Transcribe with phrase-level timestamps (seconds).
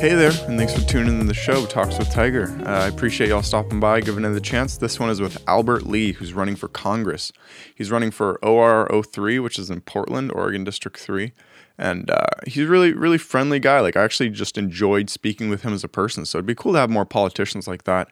[0.00, 2.50] Hey there, and thanks for tuning in the show, Talks with Tiger.
[2.64, 4.78] Uh, I appreciate y'all stopping by, giving it a chance.
[4.78, 7.34] This one is with Albert Lee, who's running for Congress.
[7.74, 11.34] He's running for OR 03, which is in Portland, Oregon District 3.
[11.80, 13.80] And uh, he's a really, really friendly guy.
[13.80, 16.26] Like, I actually just enjoyed speaking with him as a person.
[16.26, 18.08] So it'd be cool to have more politicians like that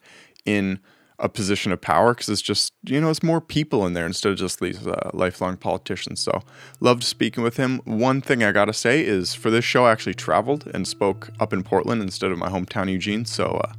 [0.47, 0.81] in
[1.21, 4.31] a position of power because it's just you know it's more people in there instead
[4.31, 6.43] of just these uh, lifelong politicians so
[6.79, 10.15] loved speaking with him one thing i gotta say is for this show i actually
[10.15, 13.73] traveled and spoke up in portland instead of my hometown eugene so uh,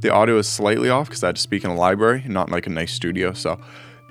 [0.00, 2.52] the audio is slightly off because i had to speak in a library not in
[2.52, 3.60] like a nice studio so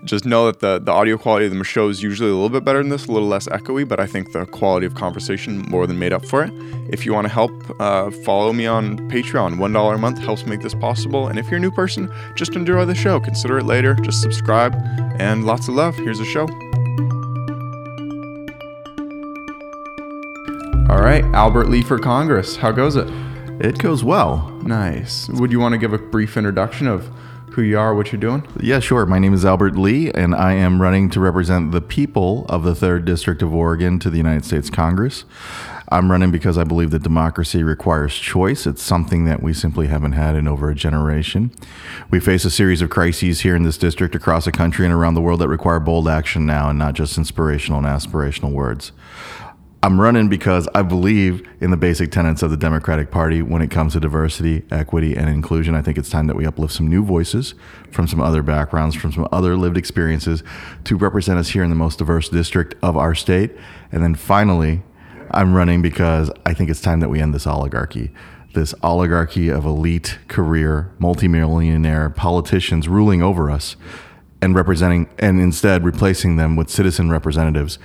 [0.03, 2.63] just know that the, the audio quality of the show is usually a little bit
[2.63, 5.85] better than this, a little less echoey, but I think the quality of conversation more
[5.87, 6.51] than made up for it.
[6.89, 9.55] If you want to help, uh, follow me on Patreon.
[9.55, 11.27] $1 a month helps make this possible.
[11.27, 13.19] And if you're a new person, just enjoy the show.
[13.19, 13.95] Consider it later.
[13.95, 14.75] Just subscribe.
[15.19, 15.95] And lots of love.
[15.95, 16.47] Here's the show.
[20.89, 22.55] All right, Albert Lee for Congress.
[22.55, 23.07] How goes it?
[23.61, 24.49] It goes well.
[24.63, 25.29] Nice.
[25.29, 27.09] Would you want to give a brief introduction of
[27.53, 28.47] who you are, what you're doing?
[28.59, 29.05] Yeah, sure.
[29.05, 32.73] My name is Albert Lee, and I am running to represent the people of the
[32.73, 35.25] 3rd District of Oregon to the United States Congress.
[35.91, 38.67] I'm running because I believe that democracy requires choice.
[38.67, 41.51] It's something that we simply haven't had in over a generation.
[42.11, 45.15] We face a series of crises here in this district, across the country, and around
[45.15, 48.91] the world that require bold action now and not just inspirational and aspirational words.
[49.81, 53.71] I'm running because I believe in the basic tenets of the Democratic Party when it
[53.71, 55.73] comes to diversity, equity, and inclusion.
[55.73, 57.55] I think it's time that we uplift some new voices
[57.89, 60.43] from some other backgrounds, from some other lived experiences
[60.83, 63.51] to represent us here in the most diverse district of our state.
[63.89, 64.83] And then finally,
[65.31, 68.11] I'm running because I think it's time that we end this oligarchy.
[68.53, 73.77] This oligarchy of elite career, multimillionaire politicians ruling over us
[74.41, 77.79] and representing, and instead replacing them with citizen representatives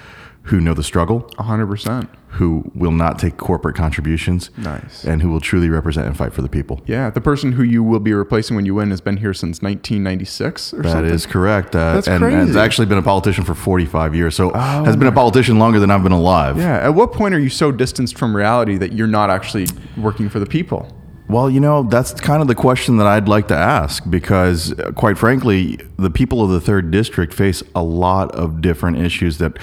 [0.44, 2.06] who know the struggle, 100%.
[2.28, 5.04] who will not take corporate contributions, Nice.
[5.04, 6.82] and who will truly represent and fight for the people.
[6.86, 9.62] Yeah, the person who you will be replacing when you win has been here since
[9.62, 11.12] 1996 or That something.
[11.14, 11.74] is correct.
[11.74, 12.58] Uh, That's and has crazy.
[12.58, 14.34] Oh actually been a politician for 45 years.
[14.34, 16.58] So has been a politician longer than I've been alive.
[16.58, 16.76] Yeah.
[16.78, 19.66] At what point are you so distanced from reality that you're not actually
[19.96, 20.92] working for the people?
[21.26, 24.92] Well, you know, that's kind of the question that I'd like to ask because, uh,
[24.92, 29.56] quite frankly, the people of the third district face a lot of different issues that,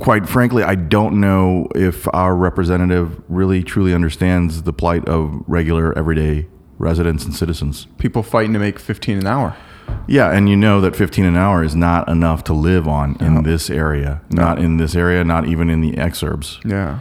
[0.00, 5.96] quite frankly, I don't know if our representative really truly understands the plight of regular,
[5.96, 6.46] everyday
[6.78, 7.86] residents and citizens.
[7.98, 9.56] People fighting to make 15 an hour.
[10.06, 13.42] Yeah, and you know that 15 an hour is not enough to live on in
[13.42, 14.20] this area.
[14.30, 16.62] Not in this area, not even in the exurbs.
[16.64, 17.00] Yeah.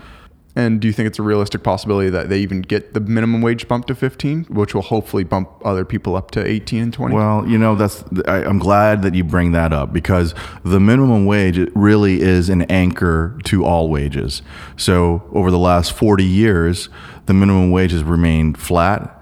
[0.58, 3.68] And do you think it's a realistic possibility that they even get the minimum wage
[3.68, 7.14] bumped to 15, which will hopefully bump other people up to 18 and 20?
[7.14, 11.28] Well, you know, that's I, I'm glad that you bring that up because the minimum
[11.28, 14.42] wage really is an anchor to all wages.
[14.76, 16.90] So over the last 40 years,
[17.28, 19.14] the minimum wage has remained flat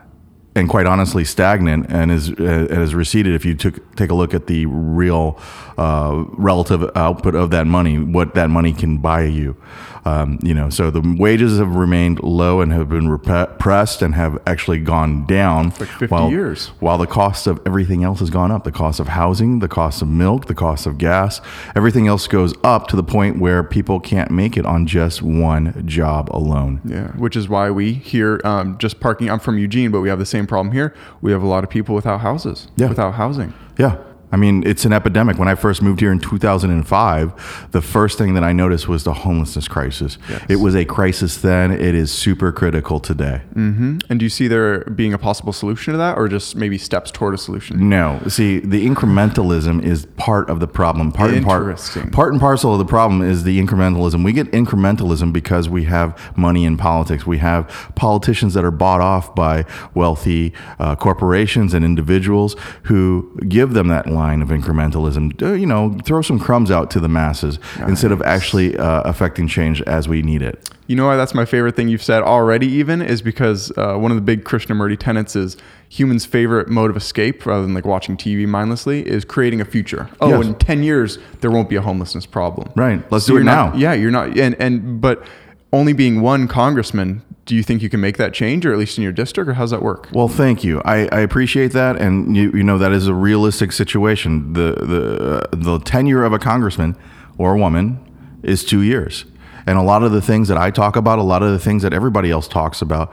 [0.56, 4.34] and quite honestly stagnant and is uh, has receded if you took take a look
[4.34, 5.38] at the real
[5.78, 9.58] uh, relative output of that money what that money can buy you
[10.06, 14.38] um, you know so the wages have remained low and have been repressed and have
[14.46, 16.68] actually gone down like 50 while, years.
[16.80, 20.02] while the cost of everything else has gone up the cost of housing the cost
[20.02, 21.42] of milk the cost of gas
[21.76, 25.86] everything else goes up to the point where people can't make it on just one
[25.88, 29.30] job alone Yeah, which is why we here um, just parking.
[29.30, 30.94] I'm from Eugene, but we have the same problem here.
[31.22, 32.90] We have a lot of people without houses, Yeah.
[32.90, 33.54] without housing.
[33.78, 33.98] Yeah.
[34.32, 35.38] I mean, it's an epidemic.
[35.38, 39.14] When I first moved here in 2005, the first thing that I noticed was the
[39.14, 40.18] homelessness crisis.
[40.50, 41.72] It was a crisis then.
[41.72, 43.42] It is super critical today.
[43.56, 47.12] And do you see there being a possible solution to that, or just maybe steps
[47.12, 47.88] toward a solution?
[47.90, 51.12] No, see, the incrementalism is part of the problem.
[51.12, 51.78] Part and part,
[52.12, 54.24] part and parcel of the problem is the incrementalism.
[54.26, 57.26] We get incrementalism because we have money in politics.
[57.26, 63.74] We have politicians that are bought off by wealthy uh, corporations and individuals who give
[63.74, 65.42] them that line of incrementalism.
[65.42, 69.48] Uh, you know, throw some crumbs out to the masses instead of actually uh, affecting
[69.48, 70.70] change as we need it.
[70.88, 74.12] You know why that's my favorite thing you've said already, even is because uh, one
[74.12, 75.58] of the big Krishnamurti tenets is
[75.90, 80.10] humans' favorite mode of escape, rather than like watching TV mindlessly, is creating a future.
[80.22, 80.46] Oh, Yes.
[80.46, 82.70] in ten years there won't be a homelessness problem.
[82.76, 83.04] Right.
[83.12, 83.80] Let's So do it not- now.
[83.80, 85.26] yeah, you're not, and and but
[85.74, 88.98] only being one congressman, do you think you can make that change, or at least
[88.98, 90.10] in your district, or how's that work?
[90.14, 90.82] Well, thank you.
[90.86, 94.54] I, I appreciate that, and you, you know that is a realistic situation.
[94.54, 96.96] The the uh, the tenure of a congressman
[97.38, 98.00] or a woman
[98.44, 99.26] is two years,
[99.68, 101.82] And a lot of the things that I talk about, a lot of the things
[101.84, 103.12] that everybody else talks about,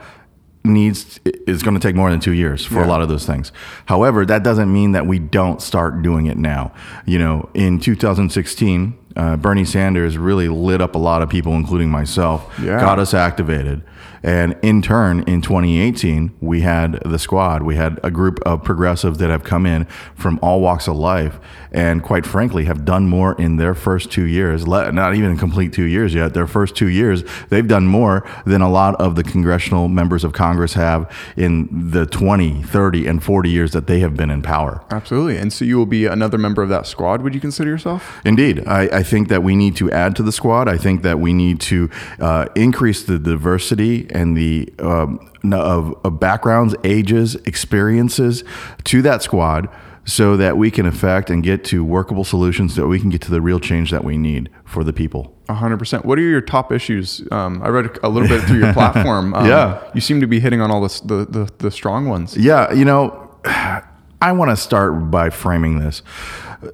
[0.63, 2.85] needs is going to take more than two years for Yeah.
[2.85, 3.51] a lot of those things.
[3.87, 6.71] However, that doesn't mean that we don't start doing it now.
[7.05, 11.89] You know, in 2016, uh, Bernie Sanders really lit up a lot of people, including
[11.89, 12.79] myself, Yeah.
[12.79, 13.81] got us activated.
[14.23, 17.63] And in turn, in 2018, we had the squad.
[17.63, 19.85] We had a group of progressives that have come in
[20.15, 21.39] from all walks of life
[21.73, 25.83] and, quite frankly, have done more in their first two years, not even complete two
[25.83, 26.33] years yet.
[26.33, 30.31] Their first two years, they've done more than a lot of the congressional members of
[30.31, 34.83] Congress have in the 20, 30, and 40 years that they have been in power.
[34.91, 35.37] Absolutely.
[35.37, 38.21] And so you will be another member of that squad, would you consider yourself?
[38.23, 40.69] Indeed, I, I think that we need to add to the squad.
[40.69, 45.19] I think that we need to uh, increase the diversity and the um,
[45.51, 48.43] of, of backgrounds, ages, experiences
[48.85, 49.67] to that squad,
[50.05, 53.21] so that we can affect and get to workable solutions, so that we can get
[53.21, 55.35] to the real change that we need for the people.
[55.49, 56.05] A hundred percent.
[56.05, 57.21] What are your top issues?
[57.31, 59.33] Um, I read a little bit through your platform.
[59.35, 59.83] Um, Yeah.
[59.93, 62.37] you seem to be hitting on all this, the, the the strong ones.
[62.37, 66.01] Yeah, you know, I want to start by framing this.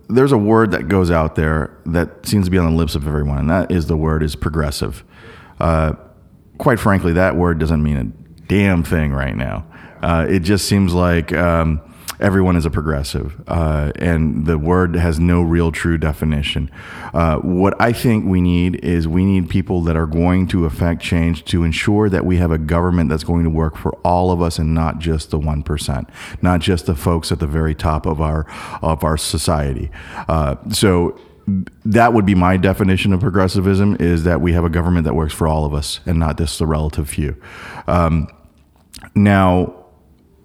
[0.07, 3.07] There's a word that goes out there that seems to be on the lips of
[3.07, 5.03] everyone, and that is the word is progressive.
[5.59, 5.93] Uh,
[6.59, 8.03] quite frankly, that word doesn't mean a
[8.47, 9.65] damn thing right now.
[10.03, 11.81] Uh, it just seems like um,
[12.19, 16.69] everyone is a progressive, uh, and the word has no real true definition.
[17.13, 21.01] Uh, what I think we need is we need people that are going to affect
[21.01, 24.41] change to ensure that we have a government that's going to work for all of
[24.41, 26.09] us and not just the one percent,
[26.41, 28.45] not just the folks at the very top of our
[28.81, 29.89] of our society.
[30.27, 31.19] Uh, so
[31.85, 35.33] that would be my definition of progressivism is that we have a government that works
[35.33, 37.35] for all of us and not just the relative few.
[37.87, 38.27] Um,
[39.15, 39.79] now,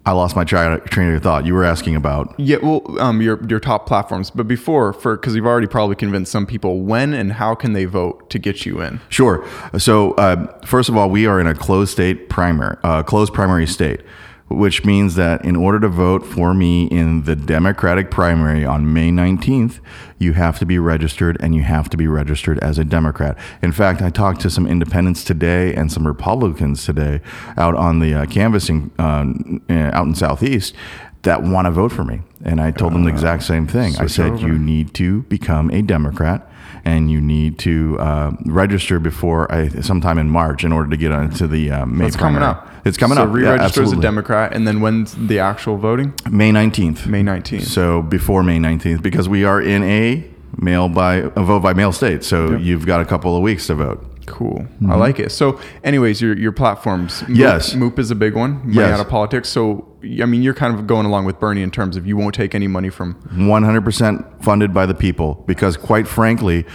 [0.07, 1.47] I lost my train of thought.
[1.47, 5.35] You were asking about Yeah, well, um, your your top platforms, but before for because
[5.35, 6.81] you've already probably convinced some people.
[6.81, 9.01] When and how can they vote to get you in?
[9.09, 9.43] Sure.
[9.79, 13.65] So, uh, first of all, we are in a closed state primary, uh, closed primary
[13.65, 14.01] state,
[14.47, 19.09] which means that in order to vote for me in the Democratic primary on May
[19.09, 19.79] 19th,
[20.19, 23.37] you have to be registered and you have to be registered as a Democrat.
[23.61, 27.21] In fact, I talked to some independents today and some Republicans today
[27.57, 29.33] out on the uh, canvassing uh,
[29.69, 30.75] out in Southeast
[31.23, 32.21] that want to vote for me.
[32.43, 33.95] And I told them the exact same thing.
[33.97, 34.47] I said, over.
[34.47, 36.49] you need to become a Democrat
[36.85, 41.11] and you need to uh, register before I, sometime in March in order to get
[41.11, 42.69] onto the uh, May It's coming up.
[42.85, 43.29] It's coming so up.
[43.29, 43.99] Yeah, Re-register as a.
[43.99, 46.13] Democrat, and then when's the actual voting?
[46.29, 47.07] May 19th.
[47.07, 47.65] May nineteenth.
[47.65, 50.23] So before May 19th, because we are in a
[50.57, 52.23] mail by a vote by mail state.
[52.23, 54.11] So you've got a couple of weeks to vote.
[54.25, 54.65] Cool.
[54.89, 55.31] I like it.
[55.31, 57.21] So, anyways, your your platforms.
[57.21, 57.35] Moop, Mm-hmm.
[57.35, 57.73] Yes.
[57.75, 58.57] Moop is a big one.
[58.61, 58.93] Money Yes.
[58.93, 59.49] out of politics.
[59.49, 62.33] So, I mean, you're kind of going along with Bernie in terms of you won't
[62.33, 63.13] take any money from.
[63.35, 66.65] 100% funded by the people because quite frankly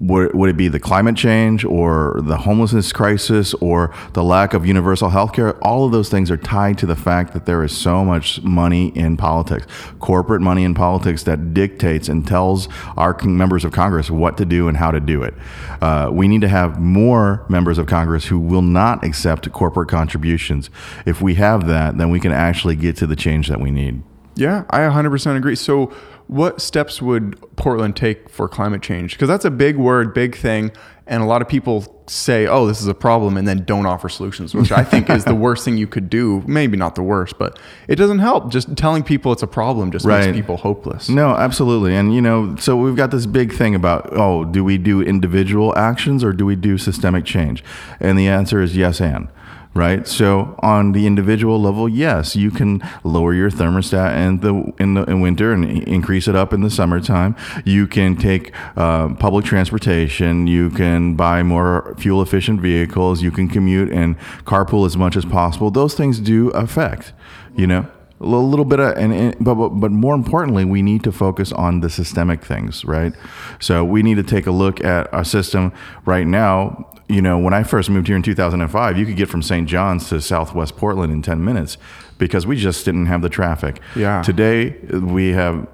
[0.00, 4.64] would, would it be the climate change or the homelessness crisis or the lack of
[4.64, 7.76] universal health care all of those things are tied to the fact that there is
[7.76, 9.66] so much money in politics
[9.98, 12.66] corporate money in politics that dictates and tells
[12.96, 15.34] our members of congress what to do and how to do it.
[15.82, 20.70] Uh, we need to have more members of congress who will not accept corporate contributions.
[21.04, 24.02] If we have that then we can actually get to the change that we need.
[24.36, 25.54] Yeah, I 100% agree.
[25.54, 25.92] So,
[26.30, 29.12] what steps would Portland take for climate change?
[29.14, 30.70] Because that's a big word, big thing,
[31.08, 34.08] and a lot of people say, "Oh, this is a problem," and then don't offer
[34.08, 36.44] solutions, which I think is the worst thing you could do.
[36.46, 38.52] Maybe not the worst, but it doesn't help.
[38.52, 40.26] Just telling people it's a problem just Right.
[40.26, 41.08] makes people hopeless.
[41.08, 41.96] No, absolutely.
[41.96, 45.76] And, you know, so we've got this big thing about, oh, do we do individual
[45.76, 47.64] actions or do we do systemic change?
[47.98, 49.26] And the answer is yes and.
[49.72, 54.94] Right, so on the individual level, yes, you can lower your thermostat in the in
[54.94, 57.36] the in winter and increase it up in the summertime.
[57.64, 60.48] You can take uh, public transportation.
[60.48, 63.22] You can buy more fuel efficient vehicles.
[63.22, 65.70] You can commute and carpool as much as possible.
[65.70, 67.12] Those things do affect,
[67.56, 67.86] you know
[68.20, 71.88] a little, bit of and, but but more importantly we need to focus on the
[71.88, 73.14] systemic things right
[73.58, 75.72] so we need to take a look at our system
[76.04, 79.42] right now you know when i first moved here in 2005 you could get from
[79.42, 81.76] st john's to southwest portland in 10 minutes
[82.18, 84.22] because we just didn't have the traffic Yeah.
[84.22, 84.70] today
[85.16, 85.66] we have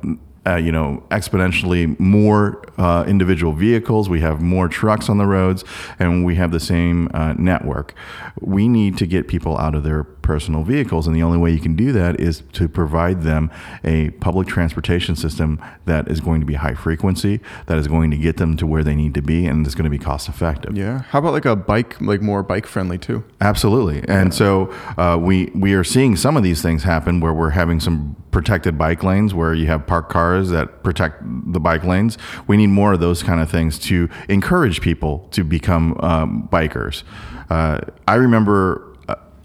[0.49, 4.09] uh, you know, exponentially more uh, individual vehicles.
[4.09, 5.65] We have more trucks on the roads,
[5.99, 7.95] and we have the same uh, network.
[8.41, 11.61] We need to get people out of their personal vehicles, and the only way you
[11.61, 13.51] can do that is to provide them
[13.85, 18.17] a public transportation system that is going to be high frequency, that is going to
[18.17, 20.77] get them to where they need to be, and is going to be cost effective.
[20.77, 21.03] Yeah.
[21.11, 23.25] How about like a bike, like more bike friendly too?
[23.41, 27.51] Absolutely, and so uh, we we are seeing some of these things happen where we're
[27.51, 32.19] having some protected bike lanes where you have parked cars that protect the bike lanes.
[32.47, 37.03] We need more of those kind of things to encourage people to become um, bikers.
[37.51, 38.97] Uh, I remember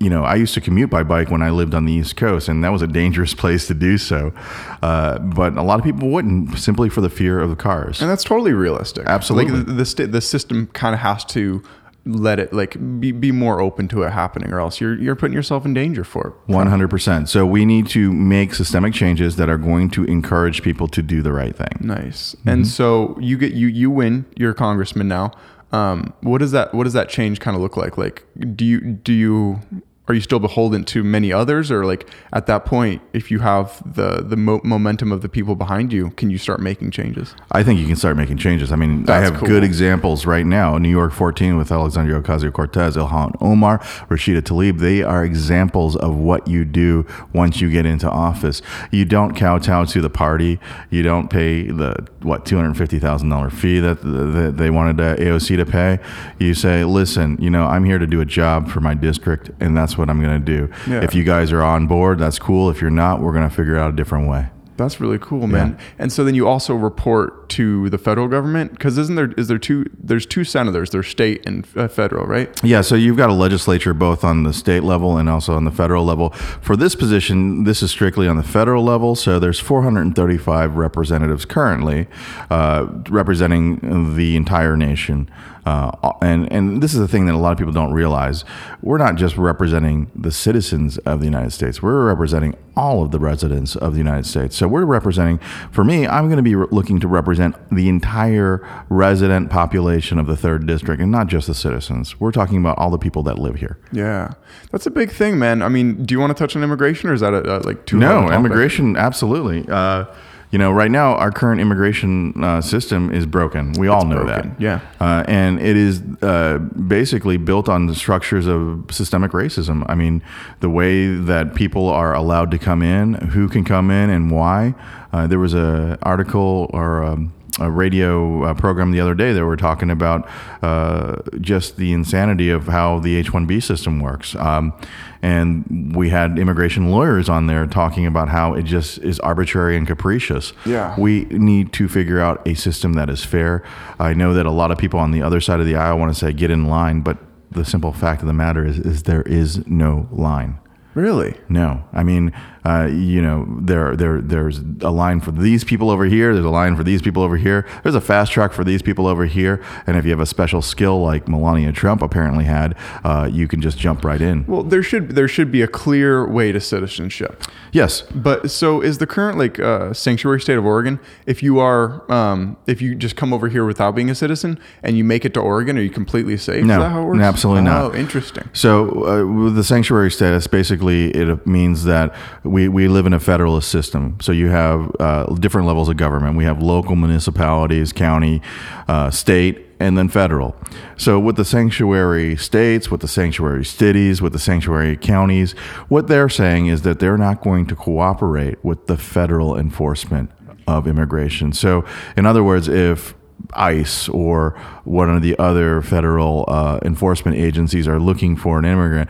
[0.01, 2.49] you know, I used to commute by bike when I lived on the East Coast,
[2.49, 4.33] and that was a dangerous place to do so.
[4.81, 8.01] Uh, but a lot of people wouldn't simply for the fear of the cars.
[8.01, 9.05] And that's totally realistic.
[9.05, 9.51] Absolutely.
[9.51, 11.63] Like the, the, the system kind of has to
[12.03, 15.35] let it like be, be more open to it happening or else you're you're putting
[15.35, 19.57] yourself in danger for it 100% so we need to make systemic changes that are
[19.59, 23.67] going to encourage people to do the right thing nice and so you get you
[23.67, 25.31] you win you're a congressman now
[25.71, 27.97] um, what does that what does that change kind of look like?
[27.97, 28.25] Like
[28.55, 29.61] do you do you
[30.07, 33.81] are you still beholden to many others or like at that point if you have
[33.95, 37.63] the the mo- momentum of the people behind you can you start making changes I
[37.63, 38.71] think you can start making changes.
[38.71, 39.47] I mean, I have cool.
[39.47, 40.77] good examples right now.
[40.77, 43.79] New York 14 with Alexandria Ocasio Cortez, Ilhan Omar,
[44.09, 44.79] Rashida Tlaib.
[44.79, 48.61] They are examples of what you do once you get into office.
[48.91, 50.59] You don't kowtow to the party.
[50.89, 55.99] You don't pay the, what, $250,000 fee that, that they wanted AOC to pay.
[56.39, 59.75] You say, listen, you know, I'm here to do a job for my district, and
[59.75, 60.73] that's what I'm going to do.
[60.87, 61.03] Yeah.
[61.03, 62.69] If you guys are on board, that's cool.
[62.69, 64.49] If you're not, we're going to figure out a different way.
[64.81, 65.77] That's really cool, man.
[65.99, 69.59] And so then you also report to the federal government because isn't there is there
[69.59, 72.49] two there's two senators, there's state and uh, federal, right?
[72.63, 75.71] Yeah, so you've got a legislature both on the state level and also on the
[75.71, 76.29] federal level.
[76.29, 79.15] For this position, this is strictly on the federal level.
[79.15, 82.07] So there's 435 representatives currently
[82.49, 85.29] uh, representing the entire nation.
[85.65, 88.43] Uh, and and this is the thing that a lot of people don't realize.
[88.81, 91.81] We're not just representing the citizens of the United States.
[91.81, 94.55] We're representing all of the residents of the United States.
[94.55, 95.39] So we're representing.
[95.71, 100.27] For me, I'm going to be re- looking to represent the entire resident population of
[100.27, 102.19] the third district, and not just the citizens.
[102.19, 103.77] We're talking about all the people that live here.
[103.91, 104.33] Yeah,
[104.71, 105.61] that's a big thing, man.
[105.61, 107.85] I mean, do you want to touch on immigration, or is that a, a, like
[107.85, 107.97] too?
[107.97, 109.65] No, immigration, absolutely.
[109.69, 110.05] Uh,
[110.51, 113.73] you know, right now our current immigration uh, system is broken.
[113.73, 114.61] We all know broken, that.
[114.61, 114.81] yeah.
[114.99, 119.85] uh, and it is uh, basically built on the structures of systemic racism.
[119.87, 120.21] I mean,
[120.59, 124.75] the way that people are allowed to come in, who can come in, and why.
[125.13, 127.03] Uh, there was a article or.
[127.03, 130.27] Um, a radio uh, program the other day that were talking about
[130.61, 134.35] uh, just the insanity of how the H 1B system works.
[134.35, 134.73] Um,
[135.21, 139.85] and we had immigration lawyers on there talking about how it just is arbitrary and
[139.85, 140.53] capricious.
[140.65, 140.95] Yeah.
[140.97, 143.63] We need to figure out a system that is fair.
[143.99, 146.13] I know that a lot of people on the other side of the aisle want
[146.13, 147.17] to say get in line, but
[147.51, 150.57] the simple fact of the matter is, is there is no line.
[150.93, 151.35] Really?
[151.47, 152.33] No, I mean,
[152.65, 156.33] uh, you know, there, there, there's a line for these people over here.
[156.33, 157.67] There's a line for these people over here.
[157.83, 159.63] There's a fast track for these people over here.
[159.87, 163.61] And if you have a special skill like Melania Trump apparently had, uh, you can
[163.61, 164.45] just jump right in.
[164.45, 167.43] Well, there should there should be a clear way to citizenship.
[167.71, 170.99] Yes, But so is the current like uh, sanctuary state of Oregon?
[171.25, 174.97] If you are, um, if you just come over here without being a citizen and
[174.97, 176.65] you make it to Oregon, are you completely safe?
[176.65, 177.21] No, is that how it works?
[177.21, 177.83] absolutely not.
[177.83, 178.49] Oh, interesting.
[178.53, 182.13] So, uh, with the sanctuary status, basically, it means that
[182.51, 184.17] we, we live in a federalist system.
[184.21, 186.35] So, you have uh, different levels of government.
[186.37, 188.41] We have local municipalities, county,
[188.87, 190.55] uh, state, and then federal.
[190.97, 195.53] So, with the sanctuary states, with the sanctuary cities, with the sanctuary counties,
[195.87, 200.29] what they're saying is that they're not going to cooperate with the federal enforcement
[200.67, 201.53] of immigration.
[201.53, 203.15] So, in other words, if
[203.53, 204.51] ICE or
[204.83, 209.09] one of the other federal uh, enforcement agencies are looking for an immigrant,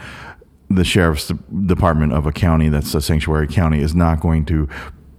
[0.75, 1.31] the sheriff's
[1.65, 4.67] department of a county that's a sanctuary county is not going to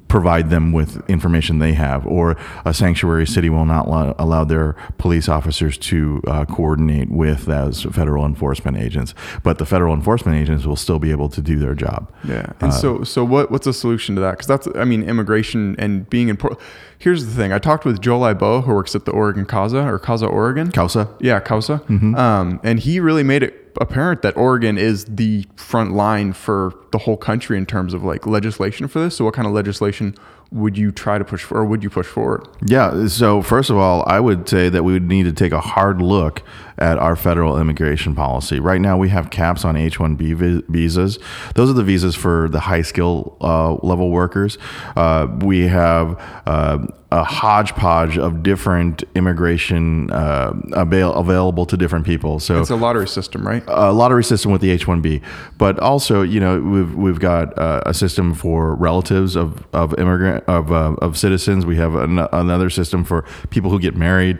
[0.08, 4.74] provide them with information they have, or a sanctuary city will not allow, allow their
[4.98, 9.14] police officers to uh, coordinate with as federal enforcement agents.
[9.42, 12.12] But the federal enforcement agents will still be able to do their job.
[12.24, 12.52] Yeah.
[12.60, 13.50] And so, so what?
[13.50, 14.32] What's the solution to that?
[14.32, 16.36] Because that's, I mean, immigration and being in.
[16.36, 16.60] Port-
[16.98, 17.50] Here's the thing.
[17.50, 20.70] I talked with Joel Iboa, who works at the Oregon Casa or Casa Oregon.
[20.70, 21.08] Causa?
[21.20, 21.82] Yeah, Causa.
[21.88, 22.14] Mm-hmm.
[22.16, 26.98] Um, and he really made it apparent that Oregon is the front line for the
[26.98, 29.16] whole country in terms of like legislation for this.
[29.16, 30.14] So, what kind of legislation
[30.52, 32.46] would you try to push for, or would you push forward?
[32.64, 33.06] Yeah.
[33.06, 36.02] So first of all, I would say that we would need to take a hard
[36.02, 36.42] look
[36.78, 38.60] at our federal immigration policy.
[38.60, 41.18] Right now, we have caps on H-1B visas.
[41.54, 44.58] Those are the visas for the high skill uh, level workers.
[44.96, 52.40] Uh, we have uh, a hodgepodge of different immigration uh, avail- available to different people.
[52.40, 53.62] So It's a lottery system, right?
[53.66, 55.22] a lottery system with the H-1B,
[55.58, 60.44] but also you know we've we've got uh, a system for relatives of of immigrant
[60.48, 61.66] of uh, of citizens.
[61.66, 64.38] We have an, another system for people who get married.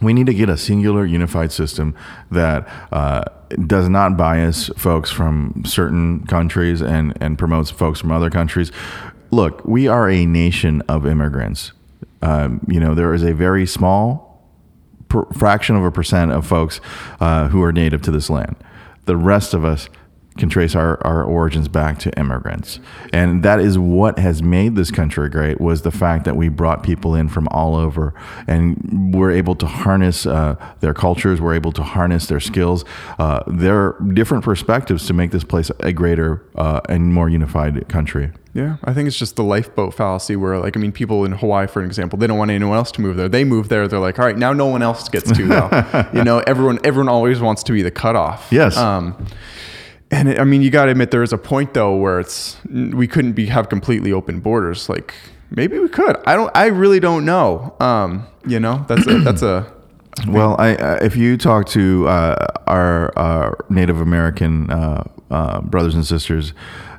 [0.00, 1.94] We need to get a singular, unified system
[2.30, 3.24] that uh,
[3.66, 8.70] does not bias folks from certain countries and and promotes folks from other countries.
[9.30, 11.72] look, we are a nation of immigrants.
[12.22, 14.28] Um, you know, there is a very small
[15.36, 16.80] fraction of a percent of folks
[17.20, 18.56] uh, who are native to this land.
[19.04, 19.88] The rest of us
[20.38, 22.80] can trace our, our origins back to immigrants
[23.12, 26.82] and that is what has made this country great was the fact that we brought
[26.82, 28.14] people in from all over
[28.46, 32.84] and we're able to harness uh, their cultures we're able to harness their skills
[33.18, 38.30] uh, their different perspectives to make this place a greater uh, and more unified country
[38.54, 41.68] Yeah, I think it's just the lifeboat fallacy where, like, I mean, people in Hawaii,
[41.68, 43.28] for example, they don't want anyone else to move there.
[43.28, 45.46] They move there, they're like, all right, now no one else gets to.
[45.46, 46.08] Though.
[46.18, 48.48] you know, everyone, everyone always wants to be the cutoff.
[48.50, 48.76] Yes.
[48.76, 49.26] Um,
[50.10, 52.56] and it, I mean, you got to admit there is a point though where it's
[52.70, 54.88] we couldn't be have completely open borders.
[54.88, 55.14] Like
[55.50, 56.16] maybe we could.
[56.26, 56.50] I don't.
[56.54, 57.76] I really don't know.
[57.80, 59.72] Um, you know, that's a that's a
[60.26, 65.94] Well, I, uh, if you talk to uh, our, uh, Native American uh, uh, brothers
[65.94, 66.52] and sisters,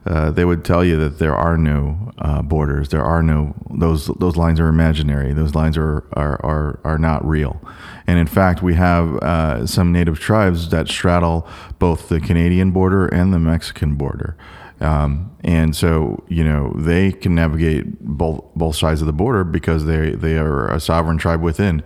[0.09, 2.89] uh, they would tell you that there are no uh, borders.
[2.89, 5.33] There are no those those lines are imaginary.
[5.33, 7.61] Those lines are are are, are not real.
[8.07, 11.47] And in fact, we have uh, some Native tribes that straddle
[11.77, 14.35] both the Canadian border and the Mexican border.
[14.81, 19.85] Um, and so, you know, they can navigate both both sides of the border because
[19.85, 21.83] they they are a sovereign tribe within.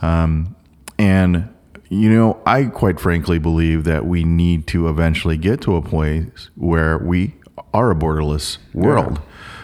[0.00, 0.56] Um,
[0.98, 1.48] and
[1.90, 6.50] you know, I quite frankly believe that we need to eventually get to a place
[6.56, 7.34] where we
[7.74, 9.20] are a borderless world.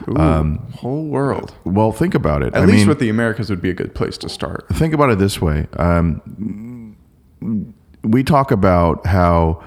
[0.08, 1.54] ooh, whole world.
[1.64, 2.54] Well, think about it.
[2.54, 4.66] At I least mean, with the Americas would be a good place to start.
[4.74, 5.66] think about it this way.
[5.76, 6.96] Um,
[8.02, 9.62] we talk about how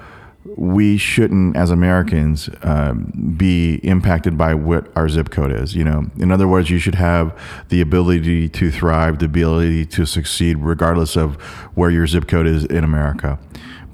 [0.58, 5.76] we shouldn't, as Americans, um, be impacted by what our zip code is.
[5.76, 7.38] You know, in other words, you should have
[7.70, 11.36] the ability to thrive, the ability to succeed, regardless of
[11.76, 13.38] where your zip code is in America.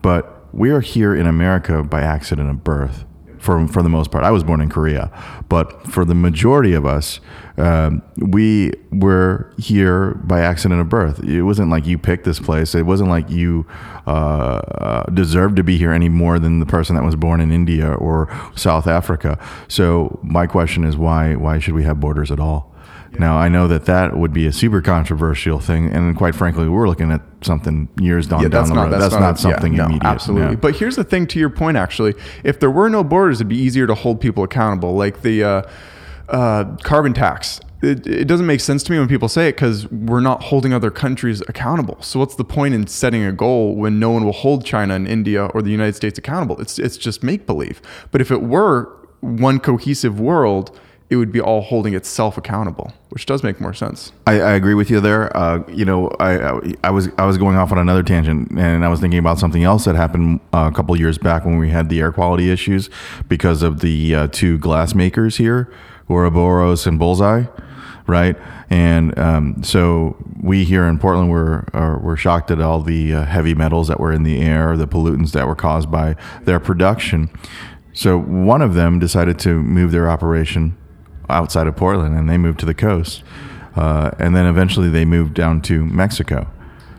[0.02, 3.04] But we are here in America by accident of birth
[3.48, 4.26] for, for the most part.
[4.26, 5.10] I was born in Korea,
[5.48, 7.22] but for the majority of us,
[7.58, 11.24] um, we were here by accident of birth.
[11.24, 12.76] It wasn't like you picked this place.
[12.76, 13.66] It wasn't like you
[14.06, 17.54] uh, uh, deserved to be here any more than the person that was born in
[17.54, 19.40] India or South Africa.
[19.70, 22.76] So my question is, why why should we have borders at all?
[23.20, 26.88] Now I know that that would be a super controversial thing, and quite frankly, we're
[26.88, 28.92] looking at something years down, down the road.
[28.92, 30.06] That's, not, a- something yeah, no, immediate.
[30.06, 30.50] absolutely.
[30.52, 30.56] Yeah.
[30.56, 33.58] But here's the thing: to your point, actually, if there were no borders, it'd be
[33.58, 34.96] easier to hold people accountable.
[34.96, 35.62] Like the uh,
[36.30, 37.60] uh, carbon tax.
[37.82, 40.74] It, it doesn't make sense to me when people say it because we're not holding
[40.74, 42.02] other countries accountable.
[42.02, 45.08] So what's the point in setting a goal when no one will hold China and
[45.08, 46.60] India or the United States accountable?
[46.60, 47.82] It's it's just make believe.
[48.12, 48.92] But if it were
[49.22, 54.12] one cohesive world, it would be all holding itself accountable, which does make more sense.
[54.26, 55.36] I, I agree with you there.
[55.36, 58.84] Uh, you know, I, I I was I was going off on another tangent, and
[58.84, 61.70] I was thinking about something else that happened uh, a couple years back when we
[61.70, 62.90] had the air quality issues
[63.28, 65.72] because of the uh, two glass makers here,
[66.10, 67.46] Uroboros and Bullseye,
[68.06, 68.36] right?
[68.70, 73.24] And um, so we here in Portland were are, were shocked at all the uh,
[73.24, 77.30] heavy metals that were in the air, the pollutants that were caused by their production.
[77.94, 80.78] So one of them decided to move their operation
[81.30, 83.24] outside of Portland, and they moved to the coast.
[83.76, 86.48] Uh, and then eventually they moved down to Mexico.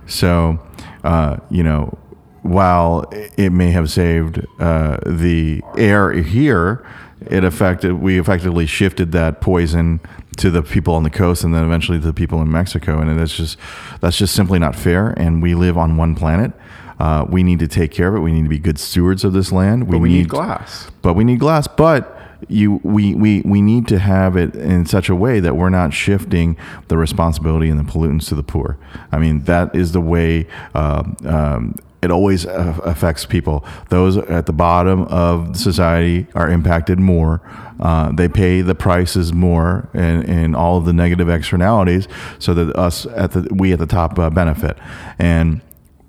[0.07, 0.61] So,
[1.03, 1.99] uh, you know,
[2.43, 6.87] while it may have saved uh, the air here,
[7.27, 10.01] it affected we effectively shifted that poison
[10.37, 13.19] to the people on the coast and then eventually to the people in Mexico, and
[13.19, 13.59] that's just
[14.01, 15.11] that's just simply not fair.
[15.11, 16.53] And we live on one planet.
[17.01, 18.21] Uh, we need to take care of it.
[18.21, 19.89] We need to be good stewards of this land.
[19.89, 20.91] But we need glass.
[21.03, 21.69] but we need glass.
[21.69, 22.18] But
[22.49, 25.93] you, we, we, we need to have it in such a way that we're not
[25.93, 26.57] shifting
[26.89, 28.79] the responsibility and the pollutants to the poor.
[29.11, 30.47] I mean, that is the way.
[30.75, 33.65] Um, um, it always uh, affects people.
[33.89, 37.41] Those at the bottom of society are impacted more.
[37.81, 42.07] Uh, they pay the prices more and, and all of the negative externalities,
[42.39, 44.77] so that us at the we at the top uh, benefit.
[45.19, 45.61] And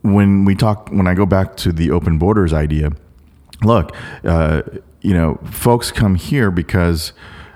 [0.03, 2.91] when we talk, when I go back to the open borders idea,
[3.63, 4.61] look, uh,
[5.01, 7.13] you know, folks come here because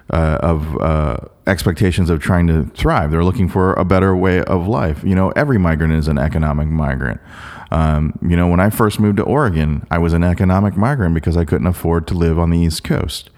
[0.10, 3.12] uh, of uh, expectations of trying to thrive.
[3.12, 5.04] They're looking for a better way of life.
[5.04, 7.20] You know, every migrant is an economic migrant.
[7.72, 11.36] Um, you know, when I first moved to Oregon, I was an economic migrant because
[11.36, 13.30] I couldn't afford to live on the East Coast.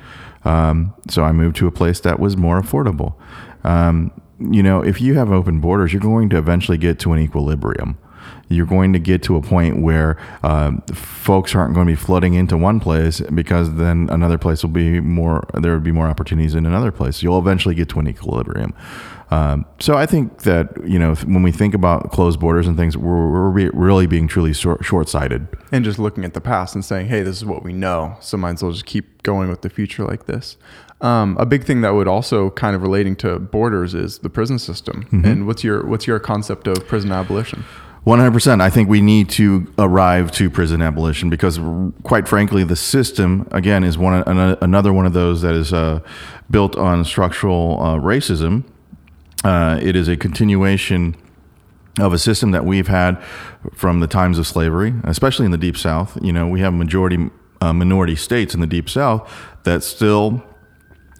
[0.43, 3.15] Um, so I moved to a place that was more affordable.
[3.63, 7.19] Um, you know, if you have open borders, you're going to eventually get to an
[7.19, 7.97] equilibrium.
[8.49, 12.33] You're going to get to a point where uh, folks aren't going to be flooding
[12.33, 15.47] into one place because then another place will be more.
[15.53, 17.23] There would be more opportunities in another place.
[17.23, 18.73] You'll eventually get to an equilibrium.
[19.31, 22.95] Um, so I think that you know when we think about closed borders and things,
[22.95, 26.85] we're, we're re- really being truly short sighted and just looking at the past and
[26.85, 29.61] saying, "Hey, this is what we know." So might as well just keep going with
[29.61, 30.57] the future like this.
[31.01, 34.59] Um, a big thing that would also kind of relating to borders is the prison
[34.59, 35.03] system.
[35.05, 35.25] Mm-hmm.
[35.25, 37.63] And what's your what's your concept of prison abolition?
[38.05, 38.61] 100%.
[38.61, 41.59] I think we need to arrive to prison abolition because,
[42.03, 44.23] quite frankly, the system, again, is one
[44.61, 46.01] another one of those that is uh,
[46.51, 48.63] built on structural uh, racism
[49.45, 51.15] uh, it is a continuation
[51.99, 53.21] of a system that we've had
[53.73, 56.17] from the times of slavery, especially in the Deep South.
[56.21, 57.29] You know, we have majority
[57.61, 59.31] uh, minority states in the Deep South
[59.63, 60.43] that still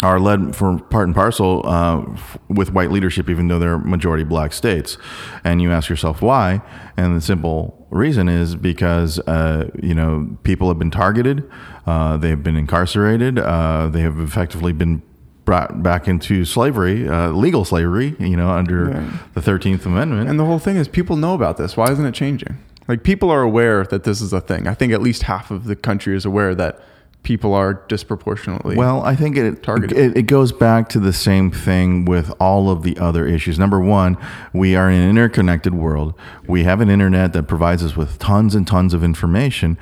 [0.04, 2.04] are led for part and parcel uh,
[2.50, 4.98] with white leadership, even though they're majority black states.
[5.44, 6.62] And you ask yourself why,
[6.98, 11.50] and the simple reason is because uh, you know people have been targeted,
[11.86, 15.02] uh, they've been incarcerated, uh, they have effectively been
[15.46, 19.34] brought back into slavery, uh, legal slavery, you know, under right.
[19.36, 20.28] the 13th Amendment.
[20.28, 21.78] And the whole thing is people know about this.
[21.78, 22.58] Why isn't it changing?
[22.88, 24.68] Like people are aware that this is a thing.
[24.68, 26.82] I think at least half of the country is aware that
[27.26, 29.98] people are disproportionately well i think it, targeted.
[29.98, 33.60] It, it goes back to the same thing with all of the other issues.
[33.60, 34.18] Number one
[34.54, 36.14] we are in an interconnected world.
[36.48, 39.78] We have an internet that provides us with tons and tons of information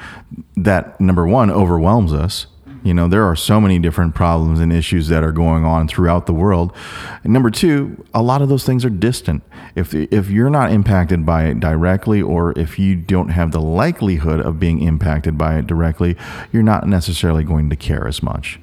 [0.56, 2.48] that number one overwhelms us
[2.84, 6.26] you know, there are so many different problems and issues that are going on throughout
[6.26, 6.76] the world.
[7.24, 9.43] And number two, a lot of those things are distant.
[9.76, 14.41] If if you're not impacted by it directly, or if you don't have the likelihood
[14.41, 16.17] of being impacted by it directly,
[16.52, 18.60] you're not necessarily going to care as much.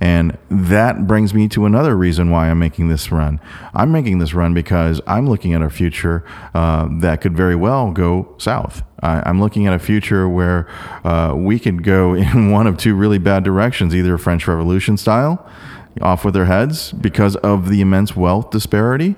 [0.00, 3.40] And that brings me to another reason why I'm making this run.
[3.72, 7.92] I'm making this run because I'm looking at a future uh, that could very well
[7.92, 8.82] go south.
[9.02, 10.66] I, am looking at a future where
[11.04, 15.48] uh, we could go in one of two really bad directions, either French Revolution style,
[16.00, 19.14] off with their heads because of the immense wealth disparity,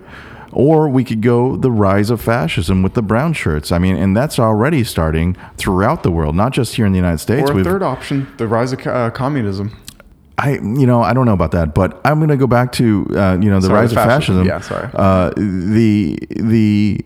[0.52, 3.72] or we could go the rise of fascism with the brown shirts.
[3.72, 7.18] I mean, and that's already starting throughout the world, not just here in the United
[7.18, 7.48] States.
[7.48, 9.76] Or a We've, third option, the rise of uh, communism.
[10.38, 13.06] I, you know, I don't know about that, but I'm going to go back to,
[13.16, 14.46] uh, you know, the sorry, rise of fascism.
[14.46, 14.46] fascism.
[14.46, 14.90] Yeah, sorry.
[14.94, 17.02] Uh, the the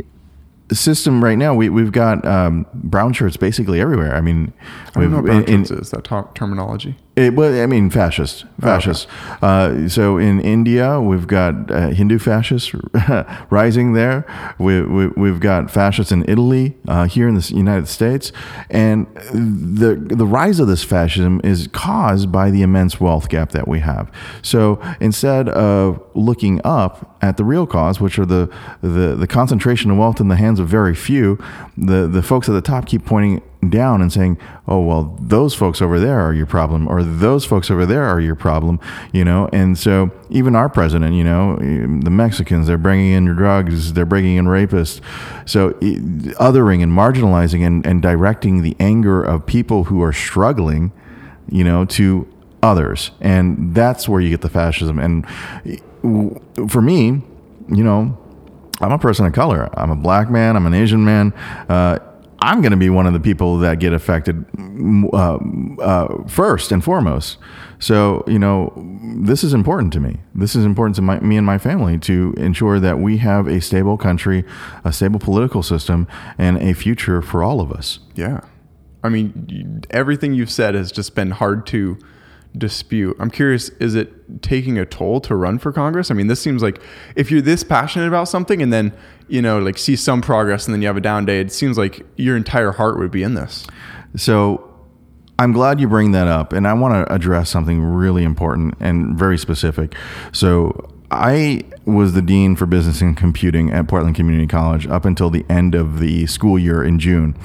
[0.72, 4.14] system right now, we we've got um, brown shirts basically everywhere.
[4.14, 4.52] I mean,
[4.94, 6.96] I don't know brown in, shirts is that talk, terminology.
[7.16, 9.08] It, well, I mean, fascist, fascist.
[9.08, 9.36] Okay.
[9.42, 12.72] uh, so in India, we've got uh, Hindu fascists
[13.50, 14.24] rising there.
[14.58, 18.30] We, we, have got fascists in Italy, uh, here in the United States,
[18.70, 23.66] and the the rise of this fascism is caused by the immense wealth gap that
[23.66, 24.10] we have.
[24.40, 28.48] So instead of looking up at the real cause, which are the
[28.82, 31.42] the, the concentration of wealth in the hands of very few,
[31.76, 35.82] the the folks at the top keep pointing down and saying, "Oh, well, those folks
[35.82, 38.80] over there are your problem, or those folks over there are your problem,"
[39.12, 39.48] you know.
[39.52, 44.06] And so, even our president, you know, the Mexicans, they're bringing in your drugs, they're
[44.06, 45.00] bringing in rapists.
[45.44, 50.92] So, othering and marginalizing and, and directing the anger of people who are struggling,
[51.50, 52.26] you know, to
[52.62, 54.98] others, and that's where you get the fascism.
[54.98, 55.26] And
[56.70, 57.22] for me,
[57.68, 58.16] you know.
[58.82, 59.68] I'm a person of color.
[59.78, 60.56] I'm a black man.
[60.56, 61.34] I'm an Asian man.
[61.68, 61.98] Uh,
[62.42, 64.44] I'm going to be one of the people that get affected
[65.12, 65.38] uh,
[65.80, 67.36] uh, first and foremost.
[67.78, 68.72] So, you know,
[69.16, 70.20] this is important to me.
[70.34, 73.60] This is important to my, me and my family to ensure that we have a
[73.60, 74.44] stable country,
[74.84, 76.06] a stable political system,
[76.38, 77.98] and a future for all of us.
[78.14, 78.40] Yeah.
[79.02, 81.98] I mean, everything you've said has just been hard to
[82.56, 83.16] dispute.
[83.20, 86.10] I'm curious, is it taking a toll to run for Congress?
[86.10, 86.80] I mean, this seems like
[87.16, 88.92] if you're this passionate about something and then,
[89.28, 91.78] you know, like see some progress and then you have a down day, it seems
[91.78, 93.66] like your entire heart would be in this.
[94.16, 94.66] So
[95.38, 96.52] I'm glad you bring that up.
[96.52, 99.94] And I want to address something really important and very specific.
[100.32, 105.30] So I was the dean for business and computing at Portland Community College up until
[105.30, 107.36] the end of the school year in June.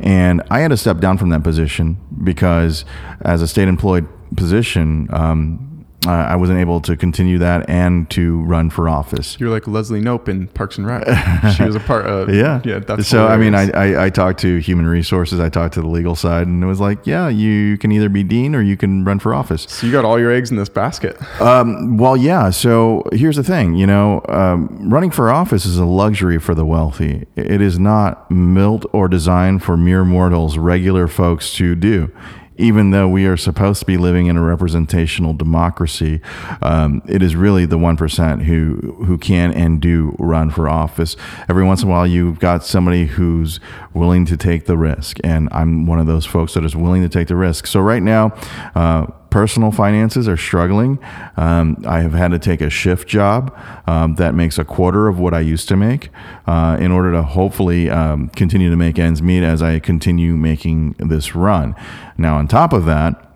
[0.00, 2.84] And I had to step down from that position because,
[3.20, 5.67] as a state employed position, um,
[6.08, 9.38] uh, I wasn't able to continue that and to run for office.
[9.38, 11.04] You're like Leslie Knope in Parks and Rec.
[11.54, 12.78] she was a part of yeah, yeah.
[12.78, 13.28] That's so.
[13.28, 13.34] Hilarious.
[13.34, 15.38] I mean, I, I, I talked to human resources.
[15.38, 18.24] I talked to the legal side, and it was like, yeah, you can either be
[18.24, 19.66] dean or you can run for office.
[19.68, 21.20] So you got all your eggs in this basket.
[21.42, 22.48] Um, well, yeah.
[22.48, 23.74] So here's the thing.
[23.74, 27.26] You know, um, running for office is a luxury for the wealthy.
[27.36, 32.10] It is not built or designed for mere mortals, regular folks to do
[32.58, 36.20] even though we are supposed to be living in a representational democracy,
[36.60, 41.16] um, it is really the one percent who who can and do run for office.
[41.48, 43.60] Every once in a while, you've got somebody who's
[43.94, 47.08] willing to take the risk, and I'm one of those folks that is willing to
[47.08, 47.66] take the risk.
[47.66, 48.34] So right now.
[48.74, 50.98] Uh, personal finances are struggling.
[51.36, 55.18] Um, I have had to take a shift job um, that makes a quarter of
[55.18, 56.10] what I used to make
[56.46, 60.94] uh, in order to hopefully um, continue to make ends meet as I continue making
[60.98, 61.74] this run.
[62.16, 63.27] Now, on top of that,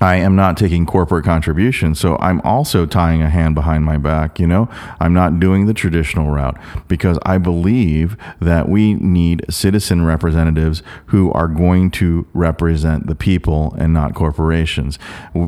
[0.00, 2.00] I am not taking corporate contributions.
[2.00, 4.38] So I'm also tying a hand behind my back.
[4.38, 6.56] You know, I'm not doing the traditional route
[6.88, 13.74] because I believe that we need citizen representatives who are going to represent the people
[13.78, 14.98] and not corporations.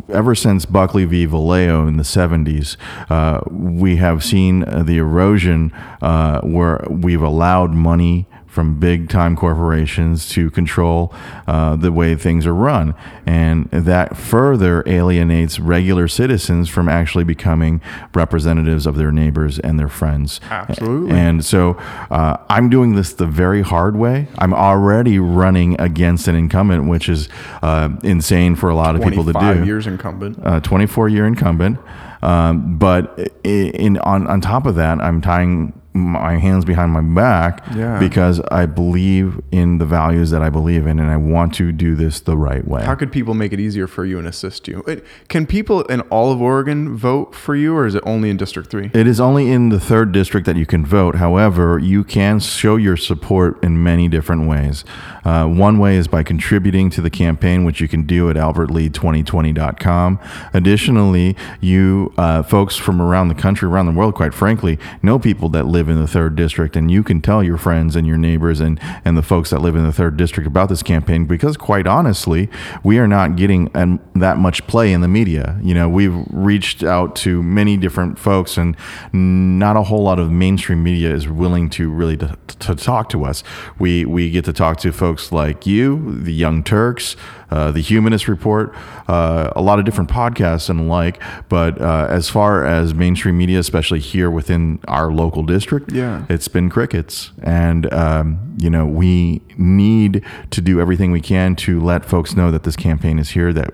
[0.09, 1.27] Ever since Buckley v.
[1.27, 2.77] Valeo in the 70s,
[3.11, 10.29] uh, we have seen the erosion uh, where we've allowed money from big time corporations
[10.29, 11.11] to control
[11.47, 12.95] uh, the way things are run.
[13.25, 17.81] And that further alienates regular citizens from actually becoming
[18.13, 20.39] representatives of their neighbors and their friends.
[20.51, 21.17] Absolutely.
[21.17, 21.79] And so
[22.11, 24.29] uh, I'm doing this the very hard way.
[24.37, 27.31] I'm already running against an incumbent, which is
[27.63, 29.65] uh, insane for a lot of people to do.
[29.65, 30.39] years incumbent.
[30.45, 31.79] Uh, 24 year incumbent.
[32.21, 37.63] Um, but in on on top of that, I'm tying my hands behind my back
[37.77, 37.99] Yeah.
[37.99, 41.95] because I believe in the values that I believe in, and I want to do
[41.95, 42.83] this the right way.
[42.83, 44.83] How could people make it easier for you and assist you?
[44.87, 48.37] It- Can people in all of Oregon vote for you, or is it only in
[48.39, 48.91] District 3?
[48.95, 51.17] It is only in the third district that you can vote.
[51.17, 54.85] However, you can show your support in many different ways.
[55.25, 60.19] Uh, one way is by contributing to the campaign, which you can do at albertlee2020.com.
[60.55, 65.49] Additionally, you uh, folks from around the country, around the world, quite frankly, know people
[65.51, 68.61] that live in the third district, and you can tell your friends and your neighbors
[68.61, 71.87] and, and the folks that live in the third district about this campaign because, quite
[71.87, 72.49] honestly,
[72.83, 75.59] we are not getting um, that much play in the media.
[75.63, 78.77] You know, we've reached out to many different folks, and
[79.13, 83.25] not a whole lot of mainstream media is willing to really to, to talk to
[83.25, 83.43] us.
[83.79, 87.17] We we get to talk to folks like you, the Young Turks,
[87.53, 88.75] uh, the Humanist Report,
[89.09, 91.21] uh, a lot of different podcasts and the like.
[91.49, 96.25] But uh, as far as mainstream media, especially here within our local district, Yeah.
[96.29, 97.31] it's been crickets.
[97.43, 102.51] And um, you know, we need to do everything we can to let folks know
[102.51, 103.53] that this campaign is here.
[103.53, 103.71] That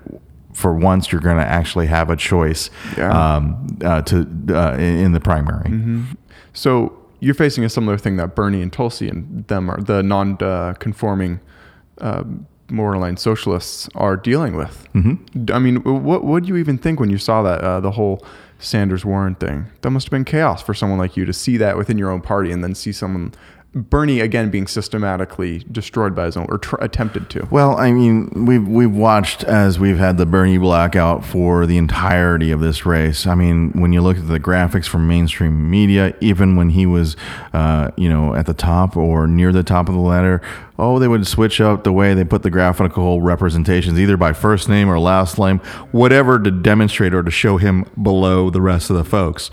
[0.53, 3.11] for once you're going to actually have a choice Yeah.
[3.35, 6.03] um, uh, to uh, in the primary.
[6.53, 11.39] So you're facing a similar thing that Bernie and Tulsi and them are the non-conforming
[12.01, 12.23] uh,
[12.69, 14.87] borderline socialists are dealing with.
[14.93, 15.53] Mm-hmm.
[15.53, 18.25] I mean, what what do you even think when you saw that uh, the whole
[18.59, 19.67] Sanders Warren thing?
[19.81, 22.21] That must have been chaos for someone like you to see that within your own
[22.21, 23.33] party and then see someone.
[23.73, 27.47] Bernie again being systematically destroyed by his own or tr- attempted to.
[27.51, 32.49] Well, I mean, we've we've watched as we've had the Bernie blackout for the entirety
[32.51, 33.27] of this race.
[33.27, 37.15] I mean, when you look at the graphics from mainstream media, even when he was,
[37.53, 40.41] uh, you know, at the top or near the top of the ladder,
[40.79, 44.67] oh, they would switch out the way they put the graphical representations, either by first
[44.67, 45.59] name or last name,
[45.91, 49.51] whatever to demonstrate or to show him below the rest of the folks.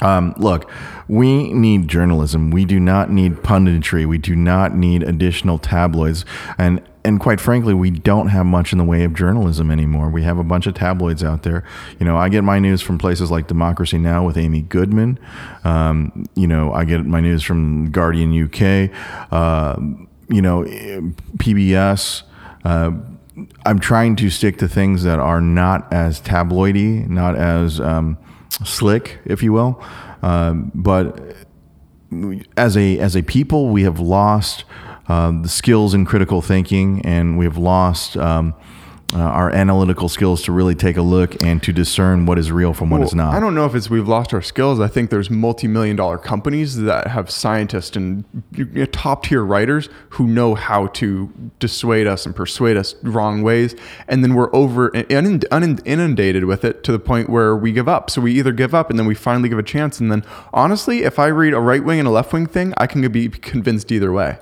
[0.00, 0.70] Um, look,
[1.06, 2.50] we need journalism.
[2.50, 4.06] We do not need punditry.
[4.06, 6.24] We do not need additional tabloids.
[6.58, 10.08] And and quite frankly, we don't have much in the way of journalism anymore.
[10.08, 11.64] We have a bunch of tabloids out there.
[11.98, 14.24] You know, I get my news from places like Democracy Now!
[14.24, 15.18] with Amy Goodman.
[15.64, 18.90] Um, you know, I get my news from Guardian UK.
[19.32, 19.76] Uh,
[20.28, 20.62] you know,
[21.38, 22.22] PBS.
[22.64, 22.92] Uh,
[23.66, 28.16] I'm trying to stick to things that are not as tabloidy, not as um,
[28.64, 29.82] slick, if you will.
[30.22, 31.36] Um, but
[32.56, 34.64] as a as a people, we have lost
[35.08, 38.54] um, the skills in critical thinking, and we have lost um,
[39.14, 42.72] uh, our analytical skills to really take a look and to discern what is real
[42.72, 43.34] from what is Well, not.
[43.34, 44.80] I don't know if it's we've lost our skills.
[44.80, 48.24] I think there's multi-million dollar companies that have scientists and
[48.92, 53.74] top tier writers who know how to dissuade us and persuade us wrong ways,
[54.08, 57.88] and then we're over inund- inund- inundated with it to the point where we give
[57.88, 58.10] up.
[58.10, 61.02] So we either give up and then we finally give a chance, and then honestly,
[61.02, 63.92] if I read a right wing and a left wing thing, I can be convinced
[63.92, 64.38] either way.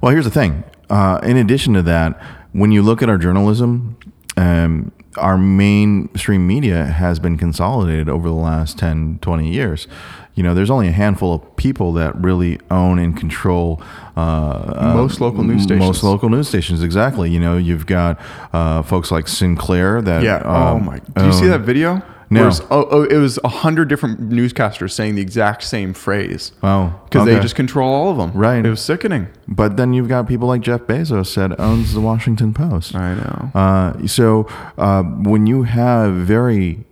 [0.00, 0.64] Well, here's the thing.
[0.88, 2.20] Uh, in addition to that,
[2.52, 3.96] when you look at our journalism,
[4.40, 9.86] um, our mainstream media has been consolidated over the last 10, 20 years.
[10.34, 13.82] You know, there's only a handful of people that really own and control
[14.16, 15.86] uh, uh, Most local news stations.
[15.86, 17.30] Most local news stations, exactly.
[17.30, 18.18] You know, you've got
[18.54, 20.22] uh, folks like Sinclair that.
[20.22, 20.42] Yeah.
[20.44, 20.98] oh um, my.
[20.98, 22.02] Do you see that video?
[22.32, 22.42] No.
[22.42, 26.94] Whereas, oh, oh, it was a hundred different newscasters saying the exact same phrase Oh,
[27.04, 28.30] because they just control all of them.
[28.32, 28.64] Right.
[28.64, 29.26] It was sickening.
[29.48, 32.94] But then you've got people like Jeff Bezos said owns the Washington Post.
[32.94, 33.50] I know.
[33.52, 34.46] Uh, so
[34.78, 36.84] uh, when you have very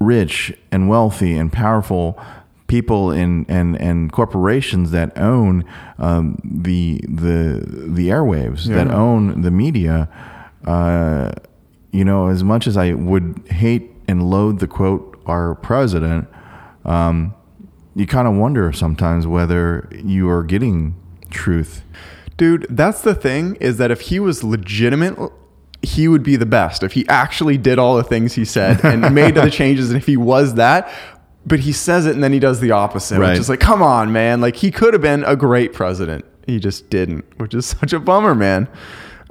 [0.00, 2.20] rich and wealthy and powerful
[2.66, 5.64] people in and, and corporations that own
[5.98, 10.08] um, the the the airwaves that own the media,
[10.66, 11.30] uh,
[11.92, 16.28] you know, as much as I would hate and load the quote our president,
[16.84, 17.34] um,
[17.96, 20.94] you kind of wonder sometimes whether you are getting
[21.30, 21.82] truth.
[22.36, 25.16] Dude, that's the thing is that if he was legitimate,
[25.82, 26.82] he would be the best.
[26.82, 30.06] If he actually did all the things he said and made the changes, and if
[30.06, 30.90] he was that,
[31.46, 33.30] but he says it and then he does the opposite, Right.
[33.30, 34.40] which is like, come on, man.
[34.40, 36.24] Like he could have been a great president.
[36.46, 38.68] He just didn't, which is such a bummer, man.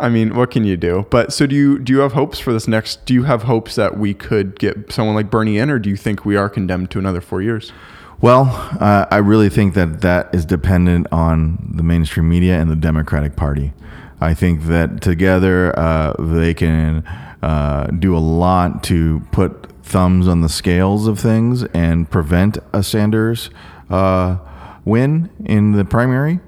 [0.01, 1.05] I mean, what can you do?
[1.09, 3.75] But so do you do you have hopes for this next do you have hopes
[3.75, 6.91] that we could get someone like Bernie in or do you think we are condemned
[6.91, 7.71] to another 4 years?
[8.19, 8.45] Well,
[8.79, 13.35] uh, I really think that that is dependent on the mainstream media and the Democratic
[13.35, 13.73] Party.
[14.19, 17.03] I think that together uh, they can
[17.41, 22.83] uh, do a lot to put thumbs on the scales of things and prevent a
[22.83, 23.49] Sanders
[23.89, 24.37] uh,
[24.85, 26.39] win in the primary.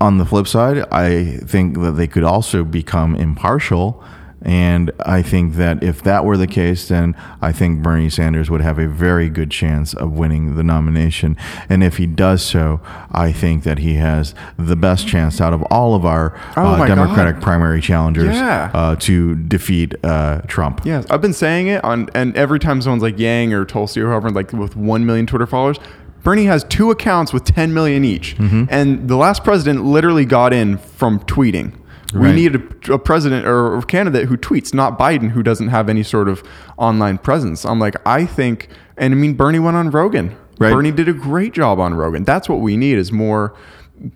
[0.00, 4.02] On the flip side, I think that they could also become impartial.
[4.42, 8.60] And I think that if that were the case, then I think Bernie Sanders would
[8.60, 11.36] have a very good chance of winning the nomination.
[11.68, 12.80] And if he does so,
[13.10, 16.86] I think that he has the best chance out of all of our Oh uh,
[16.86, 17.42] Democratic God.
[17.42, 18.70] primary challengers Yeah.
[18.72, 20.82] uh, to defeat uh, Trump.
[20.84, 24.06] Yes, I've been saying it on, and every time someone's like Yang or Tulsi or
[24.10, 25.78] whoever, like with one million Twitter followers,
[26.22, 28.64] Bernie has two accounts with 10 million each, Mm-hmm.
[28.70, 31.72] and the last president literally got in from tweeting.
[32.14, 35.90] We need a, a president or a candidate who tweets, not Biden, who doesn't have
[35.90, 36.42] any sort of
[36.78, 37.66] online presence.
[37.66, 40.34] I'm like, I think, and I mean, Bernie went on Rogan.
[40.58, 40.72] Right.
[40.72, 42.24] Bernie did a great job on Rogan.
[42.24, 43.54] That's what we need is more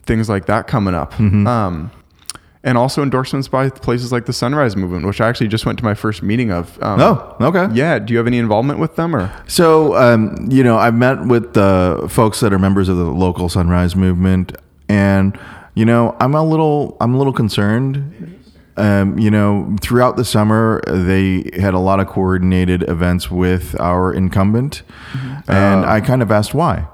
[0.04, 1.12] things like that coming up.
[1.14, 1.46] Mm-hmm.
[1.46, 1.90] Um,
[2.64, 5.84] and also endorsements by places like the Sunrise Movement, which I actually just went to
[5.84, 6.80] my first meeting of.
[6.82, 7.68] Um, Oh, okay.
[7.74, 7.98] yeah.
[7.98, 9.32] Do you have any involvement with them or?
[9.48, 13.48] So, um, you know, I've met with the folks that are members of the local
[13.48, 14.52] Sunrise Movement,
[14.88, 15.38] and
[15.74, 18.38] you know, I'm a little, I'm a little concerned.
[18.76, 24.12] Um, you know, throughout the summer, they had a lot of coordinated events with our
[24.14, 24.82] incumbent,
[25.46, 26.86] and I kind of asked why.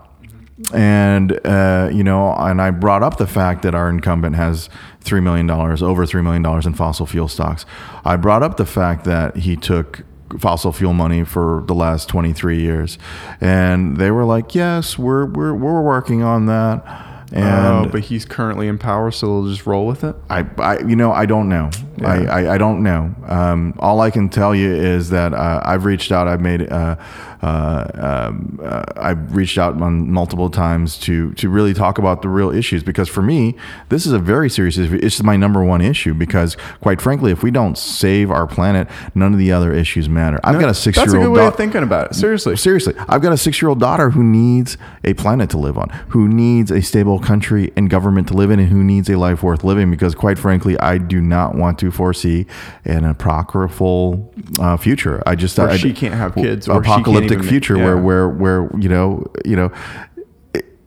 [0.72, 4.68] And uh, you know, and I brought up the fact that our incumbent has
[5.00, 7.64] three million dollars, over three million dollars in fossil fuel stocks.
[8.04, 10.02] I brought up the fact that he took
[10.38, 12.98] fossil fuel money for the last 23 years,
[13.40, 16.84] and they were like, "Yes, we're we're we're working on that."
[17.30, 17.44] And
[17.86, 20.16] oh, but he's currently in power, so they'll just roll with it.
[20.30, 21.70] I, I, you know, I don't know.
[22.02, 23.14] I, I, I don't know.
[23.26, 26.26] Um, all I can tell you is that uh, I've reached out.
[26.26, 26.96] I've made, uh,
[27.42, 32.50] um, uh, I've reached out on multiple times to to really talk about the real
[32.50, 33.54] issues because for me,
[33.90, 34.98] this is a very serious issue.
[35.02, 39.32] It's my number one issue because, quite frankly, if we don't save our planet, none
[39.32, 40.40] of the other issues matter.
[40.42, 41.08] I've got a six year old.
[41.08, 41.48] That's a good way daughter.
[41.48, 42.14] of thinking about it.
[42.14, 42.56] Seriously.
[42.56, 45.90] Seriously, I've got a six year old daughter who needs a planet to live on,
[46.08, 49.42] who needs a stable country and government to live in, and who needs a life
[49.42, 49.90] worth living.
[49.90, 52.46] Because, quite frankly, I do not want to foresee
[52.84, 55.22] an apocryphal uh, future.
[55.24, 58.02] I just Where I, she can't have kids, or she can't apocalyptic future where yeah.
[58.02, 59.72] where where you know you know.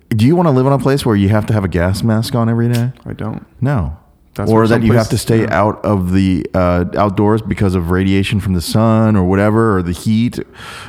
[0.10, 2.04] Do you want to live in a place where you have to have a gas
[2.04, 2.92] mask on every day?
[3.06, 3.46] I don't.
[3.62, 3.98] No.
[4.34, 5.58] That's or that you have to stay yeah.
[5.58, 9.92] out of the uh, outdoors because of radiation from the sun or whatever, or the
[9.92, 10.40] heat.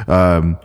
[0.06, 0.58] Um,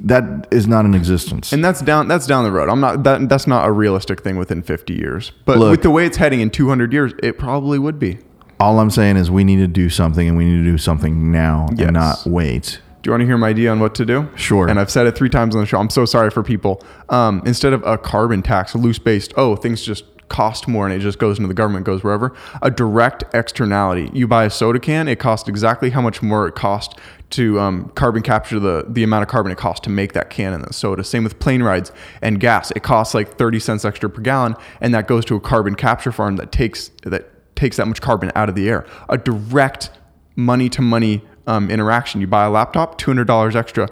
[0.00, 1.52] that is not in existence.
[1.52, 2.08] And that's down.
[2.08, 2.68] That's down the road.
[2.68, 3.04] I'm not.
[3.04, 5.32] That that's not a realistic thing within 50 years.
[5.44, 5.70] But Look.
[5.70, 8.18] with the way it's heading in 200 years, it probably would be.
[8.58, 11.30] All I'm saying is we need to do something, and we need to do something
[11.30, 11.86] now Yes.
[11.86, 12.80] and not wait.
[13.04, 14.30] Do you want to hear my idea on what to do?
[14.34, 14.66] Sure.
[14.66, 15.78] And I've said it three times on the show.
[15.78, 16.82] I'm so sorry for people.
[17.10, 20.94] Um, instead of a carbon tax, a loose based, oh, things just cost more and
[20.94, 22.34] it just goes into the government, goes wherever.
[22.62, 24.10] A direct externality.
[24.14, 26.94] You buy a soda can, it costs exactly how much more it costs
[27.28, 30.54] to um, carbon capture the the amount of carbon it costs to make that can
[30.54, 31.04] in the soda.
[31.04, 32.70] Same with plane rides and gas.
[32.70, 36.10] It costs like 30 cents extra per gallon, and that goes to a carbon capture
[36.10, 38.86] farm that takes that takes that much carbon out of the air.
[39.10, 39.90] A direct
[40.36, 42.20] money to money um, interaction.
[42.20, 43.88] You buy a laptop, two hundred dollars extra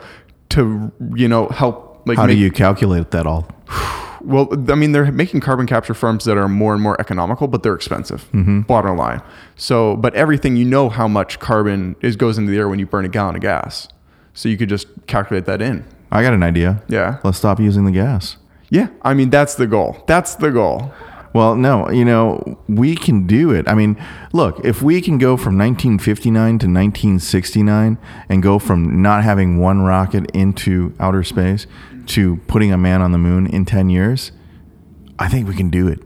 [0.50, 2.02] to you know help.
[2.04, 3.48] Like How do you calculate that all?
[4.24, 7.64] Well, I mean, they're making carbon capture firms that are more and more economical, but
[7.64, 8.28] they're expensive.
[8.68, 9.20] Bottom line.
[9.56, 12.86] So, but everything you know how much carbon is goes into the air when you
[12.86, 13.88] burn a gallon of gas.
[14.32, 15.84] So you could just calculate that in.
[16.12, 16.84] I got an idea.
[16.86, 17.18] Yeah.
[17.24, 18.36] Let's stop using the gas.
[18.70, 18.90] Yeah.
[19.02, 20.04] I mean, that's the goal.
[20.06, 20.92] That's the goal.
[21.34, 23.66] Well, no, you know, we can do it.
[23.66, 23.96] I mean,
[24.32, 29.80] look, if we can go from 1959 to 1969 and go from not having one
[29.80, 31.66] rocket into outer space
[32.08, 34.32] to putting a man on the moon in 10 years,
[35.18, 36.00] I think we can do it.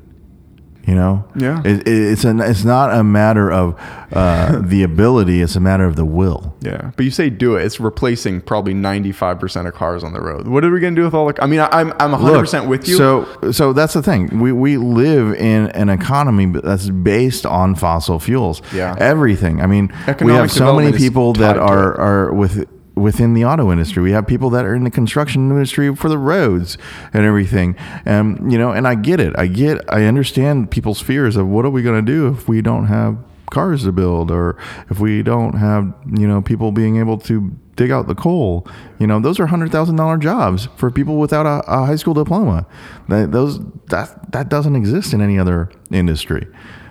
[0.87, 1.61] You know, Yeah.
[1.65, 3.75] It, it- it's an, it's not a matter of
[4.13, 6.55] uh, the ability; it's a matter of the will.
[6.61, 7.65] Yeah, but you say do it.
[7.65, 10.47] It's replacing probably ninety five percent of cars on the road.
[10.47, 11.43] What are we gonna do with all the?
[11.43, 12.97] I mean, I, I'm I'm hundred percent with you.
[12.97, 14.39] So, so that's the thing.
[14.39, 18.63] We we live in an economy that's based on fossil fuels.
[18.73, 18.95] Yeah.
[18.99, 19.61] everything.
[19.61, 24.03] I mean, we have so many people that are are with within the auto industry.
[24.03, 26.79] We have people that are in the construction industry for the roads
[27.13, 27.77] and everything.
[28.05, 29.35] And you know, and I get it.
[29.39, 29.79] I get.
[29.93, 33.19] I understand people's fears of what are we going to do if we don't have
[33.51, 34.59] cars to build or
[34.91, 38.67] if we don't have you know people being able to dig out the coal
[38.99, 42.13] you know those are hundred thousand dollar jobs for people without a, a high school
[42.13, 42.67] diploma
[43.09, 46.45] that those that that doesn't exist in any other industry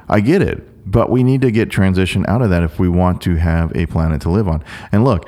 [0.07, 3.21] i get it but we need to get transition out of that if we want
[3.21, 5.27] to have a planet to live on and look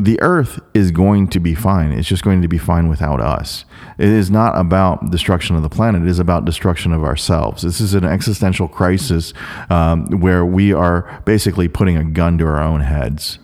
[0.00, 1.92] the earth is going to be fine.
[1.92, 3.66] It's just going to be fine without us.
[3.98, 6.02] It is not about destruction of the planet.
[6.02, 7.62] It is about destruction of ourselves.
[7.62, 9.34] This is an existential crisis
[9.68, 13.38] um, where we are basically putting a gun to our own heads.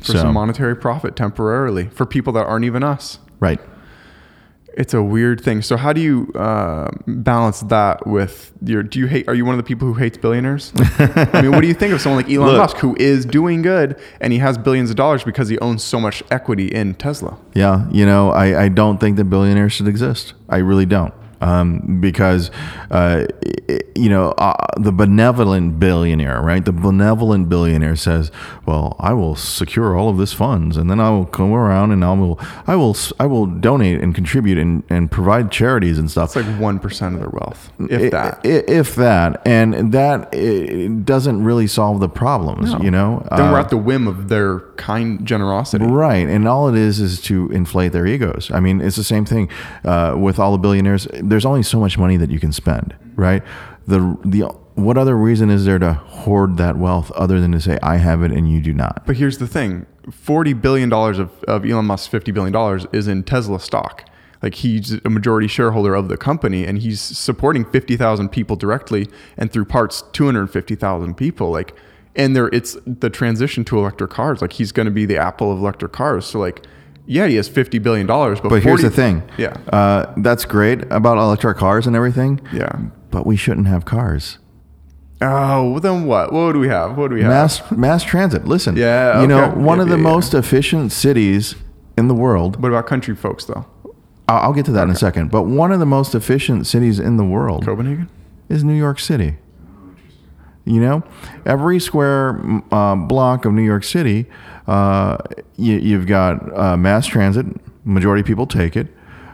[0.00, 3.18] for some monetary profit temporarily for people that aren't even us.
[3.40, 3.60] right.
[4.76, 5.62] It's a weird thing.
[5.62, 8.82] So how do you uh, balance that with your?
[8.82, 9.28] Do you hate?
[9.28, 10.72] Are you one of the people who hates billionaires?
[10.98, 12.58] I mean, what do you think of someone like Elon Look.
[12.58, 16.00] Musk who is doing good and he has billions of dollars because he owns so
[16.00, 17.38] much equity in Tesla?
[17.54, 20.34] Yeah, you know, I, I don't think that billionaires should exist.
[20.48, 21.14] I really don't.
[21.40, 22.50] Um, because,
[22.90, 23.26] uh,
[23.94, 26.64] you know, uh, the benevolent billionaire, right?
[26.64, 28.30] The benevolent billionaire says,
[28.66, 32.04] "Well, I will secure all of this funds, and then I will come around and
[32.04, 36.36] I will, I will, I will donate and contribute and, and provide charities and stuff."
[36.36, 38.40] It's like one percent of their wealth, if that.
[38.44, 40.32] if that, and that
[41.04, 43.26] doesn't really solve the problems, you know.
[43.36, 45.84] then we're Uh, at the whim of their kind generosity.
[45.84, 48.50] Right, and all it is is to inflate their egos.
[48.52, 49.48] I mean, it's the same thing
[49.84, 51.06] uh, with all the billionaires.
[51.28, 53.42] There's only so much money that you can spend, right?
[53.86, 54.42] The the
[54.74, 58.22] what other reason is there to hoard that wealth other than to say I have
[58.22, 59.04] it and you do not?
[59.06, 63.08] But here's the thing: forty billion dollars of, of Elon Musk's fifty billion dollars is
[63.08, 64.08] in Tesla stock.
[64.42, 69.08] Like he's a majority shareholder of the company, and he's supporting fifty thousand people directly,
[69.38, 71.50] and through parts, two hundred fifty thousand people.
[71.50, 71.74] Like,
[72.14, 74.42] and there, it's the transition to electric cars.
[74.42, 76.26] Like he's going to be the Apple of electric cars.
[76.26, 76.66] So like,
[77.06, 79.22] yeah, he has fifty billion dollars, but But here's the thing.
[79.38, 82.40] Yeah, Uh, that's great about electric cars and everything.
[82.52, 82.70] yeah.
[83.10, 84.38] But we shouldn't have cars.
[85.22, 86.32] Oh, well, then what?
[86.32, 86.96] What do we have?
[86.98, 87.30] What do we have?
[87.30, 88.46] Mass mass transit.
[88.46, 88.76] Listen.
[88.76, 90.12] Yeah, You know, one Yeah, of the yeah, yeah.
[90.14, 91.54] most efficient cities
[91.96, 92.60] in the world.
[92.60, 93.64] What about country folks though?
[94.28, 95.30] I'll I'll get to that in a second.
[95.30, 98.08] But one of the most efficient cities in the world Copenhagen.
[98.48, 99.36] is New York City.
[100.64, 101.02] You know,
[101.44, 104.26] every square mm, uh, block of New York City,
[104.66, 105.18] uh,
[105.56, 107.46] you, you've got uh, mass transit.
[107.84, 108.88] Majority of people take it.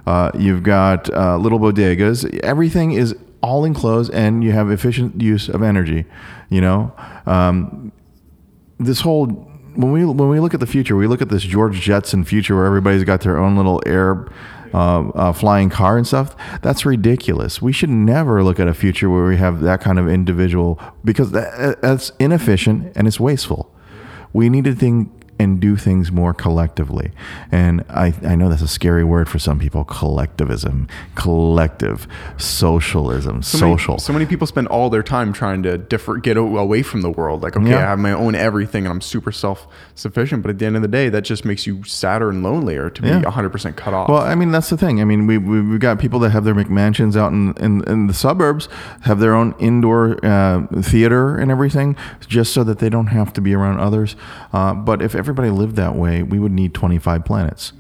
[0.07, 2.39] Uh, you've got uh, little bodegas.
[2.41, 6.05] Everything is all enclosed, and you have efficient use of energy.
[6.49, 6.93] You know,
[7.27, 7.93] um,
[8.79, 11.81] this whole when we when we look at the future, we look at this George
[11.81, 14.27] Jetson future where everybody's got their own little air
[14.73, 16.37] uh, uh, flying car and stuff.
[16.63, 17.61] That's ridiculous.
[17.61, 21.33] We should never look at a future where we have that kind of individual because
[21.33, 23.73] that, that's inefficient and it's wasteful.
[24.33, 25.11] We need to think
[25.41, 27.13] and do things more collectively.
[27.51, 33.59] And I, I know that's a scary word for some people collectivism, collective, socialism, so
[33.59, 33.99] many- social.
[33.99, 37.43] so many people spend all their time trying to differ, get away from the world.
[37.43, 37.79] Like, okay, Yeah.
[37.79, 40.43] I have my own everything and I'm super self sufficient.
[40.43, 43.03] But at the end of the day, that just makes you sadder and lonelier to
[43.03, 43.23] be Yeah.
[43.23, 44.09] 100% cut off.
[44.09, 45.01] Well, I mean, that's the thing.
[45.01, 48.07] I mean, we, we, we've got people that have their McMansions out in, in, in
[48.07, 48.69] the suburbs,
[49.03, 53.41] have their own indoor uh, theater and everything, just so that they don't have to
[53.41, 54.17] be around others.
[54.53, 57.73] Uh, but if everybody lived that way, we would need 25 planets.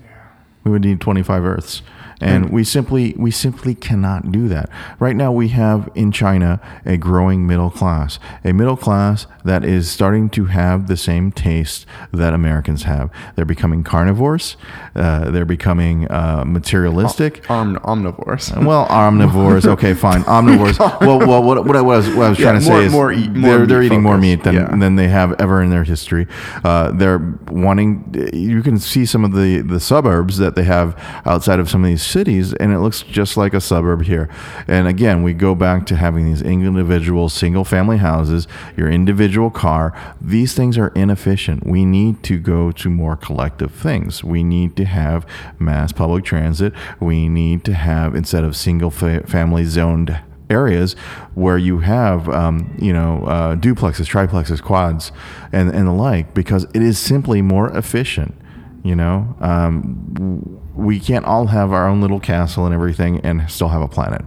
[0.62, 1.82] We would need 25 Earths.
[2.20, 4.68] And we simply we simply cannot do that.
[4.98, 9.90] Right now we have in China a growing middle class, a middle class that is
[9.90, 13.10] starting to have the same taste that Americans have.
[13.36, 14.56] They're becoming carnivores.
[14.94, 17.48] Uh, they're becoming uh, materialistic.
[17.50, 18.64] Arm, omnivores.
[18.64, 19.64] Well, omnivores.
[19.70, 20.22] Okay, fine.
[20.24, 20.78] Omnivores.
[21.00, 22.92] Well, well what, what I was, what I was Yeah, trying to more- say is
[22.92, 24.76] more eat- more they're, they're eating more meat than, Yeah.
[24.76, 26.26] than they have ever in their history.
[26.64, 28.04] Uh, they're wanting.
[28.32, 31.88] You can see some of the the suburbs that they have outside of some of
[31.88, 34.28] these cities, and it looks just like a suburb here.
[34.66, 38.46] And again, we go back to having these individual single family houses,
[38.76, 39.98] your individual car.
[40.20, 41.66] These things are inefficient.
[41.66, 44.24] We need to go to more collective things.
[44.24, 45.26] We need to have
[45.58, 46.72] mass public transit.
[46.98, 50.94] We need to have instead of single fa- family zoned areas
[51.34, 55.12] where you have, um, you know, uh, duplexes, triplexes, quads,
[55.52, 58.34] and, and the like, because it is simply more efficient.
[58.82, 63.68] You know, um, we can't all have our own little castle and everything and still
[63.68, 64.22] have a planet.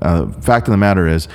[0.00, 1.28] Uh, fact of the matter is,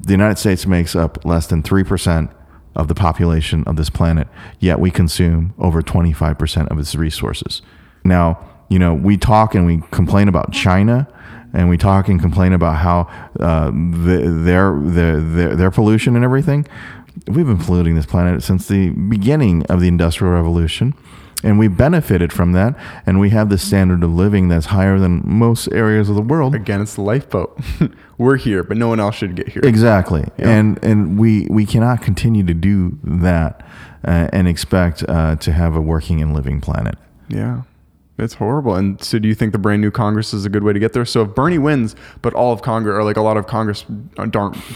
[0.00, 2.32] the United States makes up less than 3%
[2.74, 4.28] of the population of this planet,
[4.60, 7.62] yet we consume over 25% of its resources.
[8.04, 8.38] Now,
[8.68, 11.08] you know, we talk and we complain about China
[11.52, 13.08] and we talk and complain about how
[13.40, 16.66] uh, the, their, their, their, their pollution and everything.
[17.26, 20.94] We've been polluting this planet since the beginning of the Industrial Revolution
[21.46, 22.74] and we benefited from that
[23.06, 26.54] and we have the standard of living that's higher than most areas of the world
[26.54, 27.58] Again, it's the lifeboat.
[28.18, 29.62] We're here, but no one else should get here.
[29.64, 33.52] exactly and and we we cannot continue to do that
[34.04, 36.96] uh, and expect uh, to have a working and living planet
[37.28, 37.62] Yeah.
[38.18, 38.74] It's horrible.
[38.74, 40.94] And so do you think the brand new Congress is a good way to get
[40.94, 41.04] there?
[41.04, 43.84] So if Bernie wins, but all of Congress or like a lot of Congress
[44.16, 44.32] aren't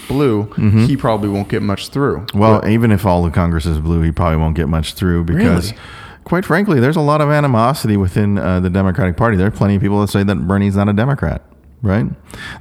[0.08, 0.84] blue, Mm-hmm.
[0.84, 2.26] he probably won't get much through.
[2.34, 5.70] well even if all the congress is blue he probably won't get much through because
[5.72, 5.82] Really?
[6.30, 9.36] Quite frankly there's a lot of animosity within uh, the democratic party.
[9.36, 11.42] There are plenty of people that say that bernie's not a democrat
[11.82, 12.06] right?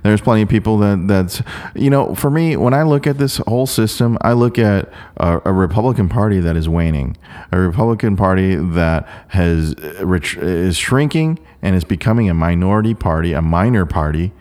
[0.01, 1.41] There's plenty of people that that's
[1.75, 5.41] you know for me when i look at this whole system i look at a,
[5.45, 7.17] a republican party that is waning
[7.51, 13.41] a republican party that has uh, is shrinking and is becoming a minority party a
[13.41, 14.31] minor party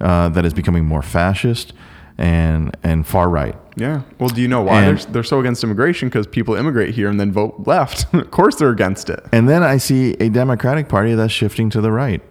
[0.00, 1.72] uh, that is becoming more fascist
[2.18, 4.02] and and far right Yeah.
[4.18, 6.08] Well, do you know why And- they're, they're so against immigration?
[6.08, 8.12] Because people immigrate here and then vote left.
[8.14, 9.20] of course they're against it.
[9.32, 12.22] and then i see a democratic party that's shifting to the right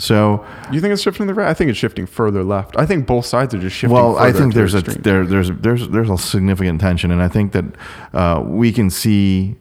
[0.00, 1.48] so You think it's shifting to the right?
[1.48, 2.76] I think it's shifting further left.
[2.78, 3.94] I think both sides are just shifting.
[3.96, 5.02] Well, I think there's a extreme.
[5.02, 7.64] there there's there's there's a significant tension, and I think that
[8.14, 9.56] uh, we can see.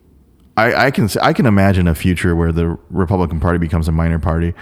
[0.55, 4.19] I, I can I can imagine a future where the Republican Party becomes a minor
[4.19, 4.53] party,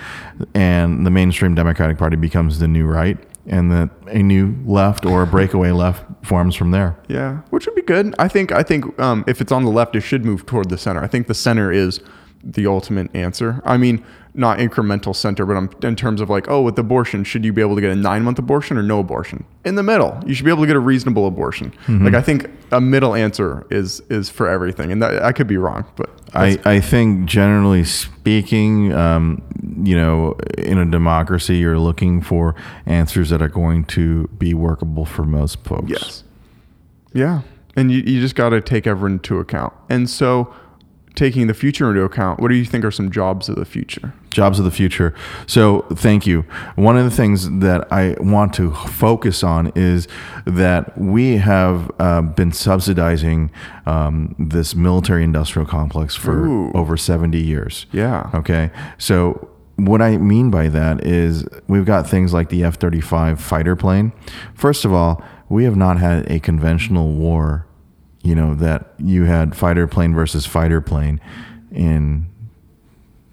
[0.54, 5.24] and the mainstream Democratic Party becomes the new right, and that a new left or
[5.24, 6.98] a breakaway left forms from there.
[7.08, 8.16] Yeah, which would be good.
[8.20, 8.52] I think.
[8.52, 11.04] I think um, if it's on the left, it should move toward the center.
[11.04, 12.00] I think the center is
[12.44, 13.62] the ultimate answer.
[13.66, 14.04] I mean,
[14.36, 17.62] not incremental center, but I'm, in terms of like, oh, with abortion, should you be
[17.62, 19.46] able to get a nine month abortion or no abortion?
[19.64, 21.72] In the middle, you should be able to get a reasonable abortion.
[21.86, 22.06] Mm-hmm.
[22.06, 25.58] Like, I think a middle answer is is for everything, and that, I could be
[25.58, 29.42] wrong, but I, I think generally speaking, um,
[29.84, 32.56] you know, in a democracy, you're looking for
[32.86, 35.90] answers that are going to be workable for most folks.
[35.90, 36.24] Yes.
[37.14, 37.42] Yeah.
[37.78, 39.74] And you, you just got to take everyone into account.
[39.90, 40.54] And so,
[41.16, 44.14] taking the future into account, what do you think are some jobs of the future?
[44.36, 45.14] Jobs of the future.
[45.48, 46.42] So, thank you.
[46.76, 50.10] One of the things that I want to focus on is
[50.46, 53.50] that we have uh, been subsidizing
[53.86, 56.74] um, this military industrial complex for Ooh.
[56.74, 57.86] over 70 years.
[57.94, 58.30] Yeah.
[58.34, 58.72] Okay.
[58.98, 63.78] So, what I mean by that is we've got things like the F 35 fighter
[63.78, 64.12] plane.
[64.54, 67.68] First of all, we have not had a conventional war,
[68.22, 71.22] you know, that you had fighter plane versus fighter plane
[71.72, 72.28] in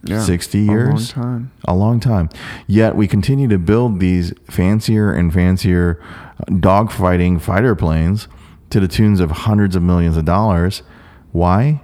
[0.05, 0.20] Yeah.
[0.22, 1.11] 60 A long years?
[1.12, 1.53] time.
[1.64, 2.28] a long time.
[2.66, 6.03] Yet we continue to build these fancier and fancier
[6.40, 8.26] uh, dogfighting fighter planes
[8.70, 10.82] to the tunes of hundreds of millions of dollars.
[11.30, 11.82] Why?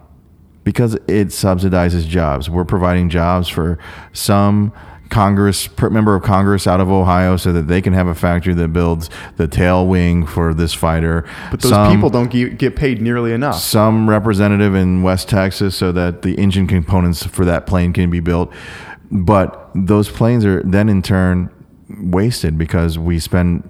[0.64, 2.50] Because it subsidizes jobs.
[2.50, 3.78] We're providing jobs for
[4.12, 4.72] some
[5.10, 8.68] congress member of congress out of ohio so that they can have a factory that
[8.68, 13.32] builds the tail wing for this fighter But those Some- people don't get paid nearly
[13.32, 13.56] enough.
[13.58, 18.20] some representative in West Texas so that the engine components for that plane can be
[18.20, 18.52] built.
[19.10, 21.48] But those planes are then in turn
[22.00, 23.68] wasted because we spend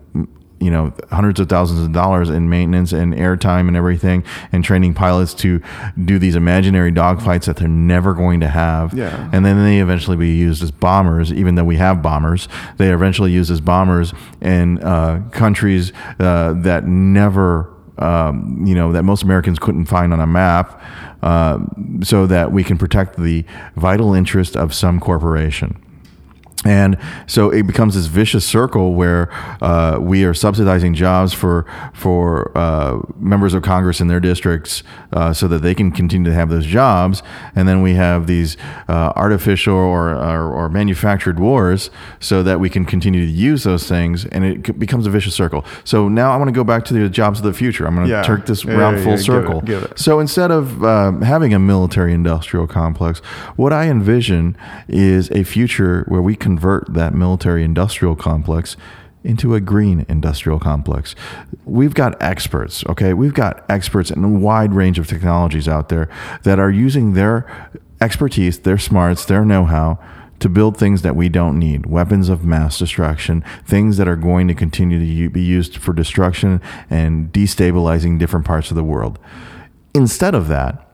[0.60, 4.92] you know hundreds of thousands of dollars in maintenance and airtime and everything and training
[4.94, 5.60] pilots to
[6.04, 9.30] do these imaginary dogfights that they're never going to have Yeah.
[9.32, 13.30] and then they eventually be used as bombers even though we have bombers they eventually
[13.30, 19.58] used as bombers in uh, countries uh, that never um, you know that most Americans
[19.58, 20.80] couldn't find on a map,
[21.22, 21.58] uh,
[22.02, 23.44] so that we can protect the
[23.74, 25.82] vital interest of some corporation.
[26.64, 26.98] And
[27.28, 29.30] so it becomes this vicious circle where
[29.62, 34.82] uh, we are subsidizing jobs for for uh, members of Congress in their districts,
[35.12, 37.22] uh, so that they can continue to have those jobs,
[37.54, 38.56] and then we have these
[38.88, 43.86] uh, artificial or, or, or manufactured wars, so that we can continue to use those
[43.88, 45.64] things, and it becomes a vicious circle.
[45.84, 47.86] So now I want to go back to the jobs of the future.
[47.86, 48.22] I'm going to Yeah.
[48.24, 49.60] turn this Yeah, round yeah, full yeah, give it, circle.
[49.60, 49.98] give it.
[49.98, 53.20] So instead of um, having a military industrial complex,
[53.54, 54.56] what I envision
[54.88, 58.76] is a future where we convert that military industrial complex
[59.22, 61.14] into a green industrial complex.
[61.64, 63.14] We've got experts, okay?
[63.14, 66.08] We've got experts in a wide range of technologies out there
[66.42, 67.46] that are using their
[68.00, 70.00] expertise, their smarts, their know how
[70.40, 74.48] to build things that we don't need weapons of mass destruction, things that are going
[74.48, 79.20] to continue to be used for destruction and destabilizing different parts of the world.
[79.94, 80.87] Instead of that,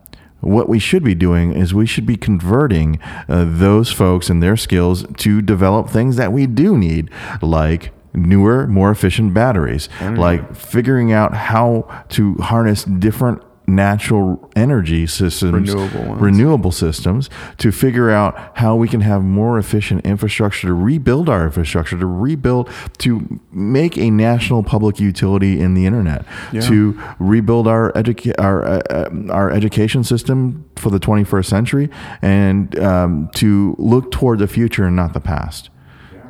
[0.45, 4.55] what we should be doing is we should be converting uh, those folks and their
[4.55, 7.09] skills to develop things that we do need,
[7.41, 15.73] like newer, more efficient batteries, like figuring out how to harness different natural energy systems,
[15.73, 16.21] Renewable ones.
[16.21, 21.45] renewable systems, to figure out how we can have more efficient infrastructure to rebuild our
[21.45, 26.61] infrastructure, to rebuild, to make a national public utility in the internet, Yeah.
[26.61, 31.89] to rebuild our educa- our uh, uh, our education system for the 21st century,
[32.21, 35.69] and um, to look toward the future and not the past.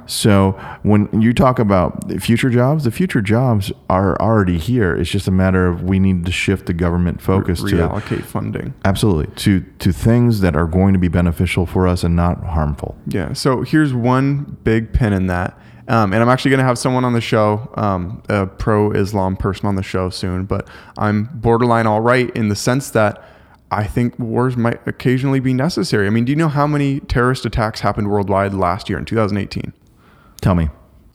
[0.07, 0.51] So
[0.83, 4.95] when you talk about future jobs, the future jobs are already here.
[4.95, 8.73] It's just a matter of we need to shift the government focus to reallocate funding.
[8.83, 12.97] absolutely to to things that are going to be beneficial for us and not harmful.
[13.07, 13.33] Yeah.
[13.33, 15.59] So here's one big pin in that.
[15.87, 19.37] Um, and I'm actually going to have someone on the show, um, a pro Islam
[19.37, 23.23] person on the show soon, but I'm borderline all right in the sense that
[23.71, 26.07] I think wars might occasionally be necessary.
[26.07, 29.73] I mean, do you know how many terrorist attacks happened worldwide last year in 2018?
[30.41, 30.69] Tell me.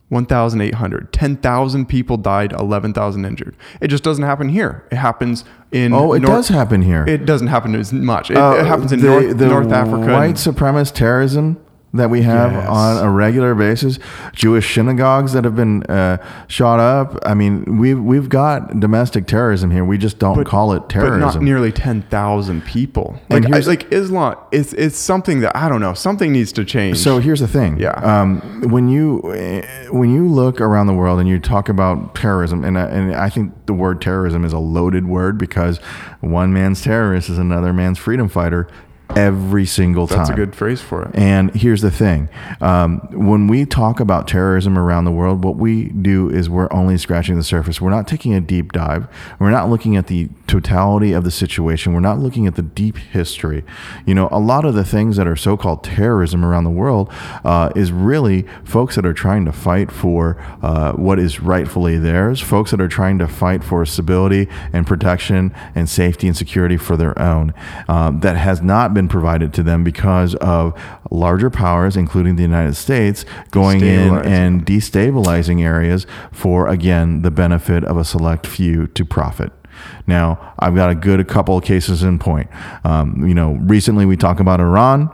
[0.09, 1.13] 1,800.
[1.13, 3.55] 10,000 people died, 11,000 injured.
[3.79, 4.83] It just doesn't happen here.
[4.91, 5.93] It happens in.
[5.93, 7.05] Oh, it North- does happen here.
[7.07, 8.29] It doesn't happen as much.
[8.29, 10.11] It, Uh, it happens in the, North, the North Africa.
[10.11, 11.57] White and- supremacist terrorism
[11.93, 12.67] that we have Yes.
[12.69, 13.99] on a regular basis,
[14.33, 16.17] Jewish synagogues that have been uh,
[16.47, 17.17] shot up.
[17.25, 19.83] I mean, we've we've got domestic terrorism here.
[19.83, 21.19] We just don't call it but terrorism.
[21.19, 23.19] not nearly 10,000 people.
[23.29, 26.63] And Like, I, like Islam, it's, it's something that, I don't know, something needs to
[26.65, 26.97] change.
[26.97, 27.77] So here's the thing.
[27.77, 27.91] Yeah.
[27.91, 28.39] Um,
[28.69, 32.77] when you eh, when you look around the world and you talk about terrorism, and
[32.77, 35.77] I- and I think the word terrorism is a loaded word because
[36.21, 38.67] one man's terrorist is another man's freedom fighter
[39.17, 40.19] every single time.
[40.19, 41.11] that's a good phrase for it.
[41.13, 45.85] And here's the thing um, when we talk about terrorism around the world, what we
[45.89, 47.81] do is we're only scratching the surface.
[47.81, 49.07] We're not taking a deep dive.
[49.39, 51.93] We're not looking at the totality of the situation.
[51.93, 53.63] We're not looking at the deep history.
[54.05, 57.11] You know, a lot of the things that are so called terrorism around the world
[57.43, 62.41] uh, is really folks that are trying to fight for uh, what is rightfully theirs,
[62.41, 66.97] folks that are trying to fight for stability and protection and safety and security for
[66.97, 67.53] their own.
[67.87, 70.79] Um, that has not been provided to them because of
[71.09, 77.83] larger powers, including the United States, going in and destabilizing areas for, again, the benefit
[77.83, 79.51] of a select few to profit.
[80.07, 82.49] Now, I've got a good couple of cases in point.
[82.83, 85.09] Um, you know, recently we talk about Iran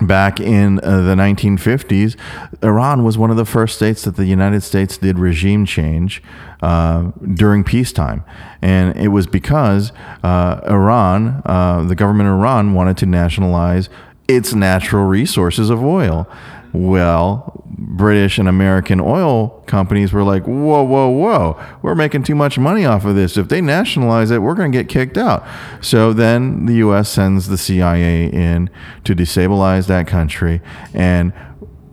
[0.00, 2.16] back in uh, the 1950s,
[2.62, 6.22] Iran was one of the first states that the United States did regime change
[6.62, 8.24] uh, during peacetime.
[8.62, 13.88] And it was because uh, Iran, uh, the government of Iran, wanted to nationalize
[14.28, 16.28] its natural resources of oil.
[16.72, 22.58] Well, British and American oil companies were like, whoa, whoa, whoa, we're making too much
[22.58, 23.36] money off of this.
[23.36, 25.44] If they nationalize it, we're going to get kicked out.
[25.80, 27.08] So then the U.S.
[27.08, 28.70] sends the CIA in
[29.04, 30.60] to destabilize that country.
[30.94, 31.32] And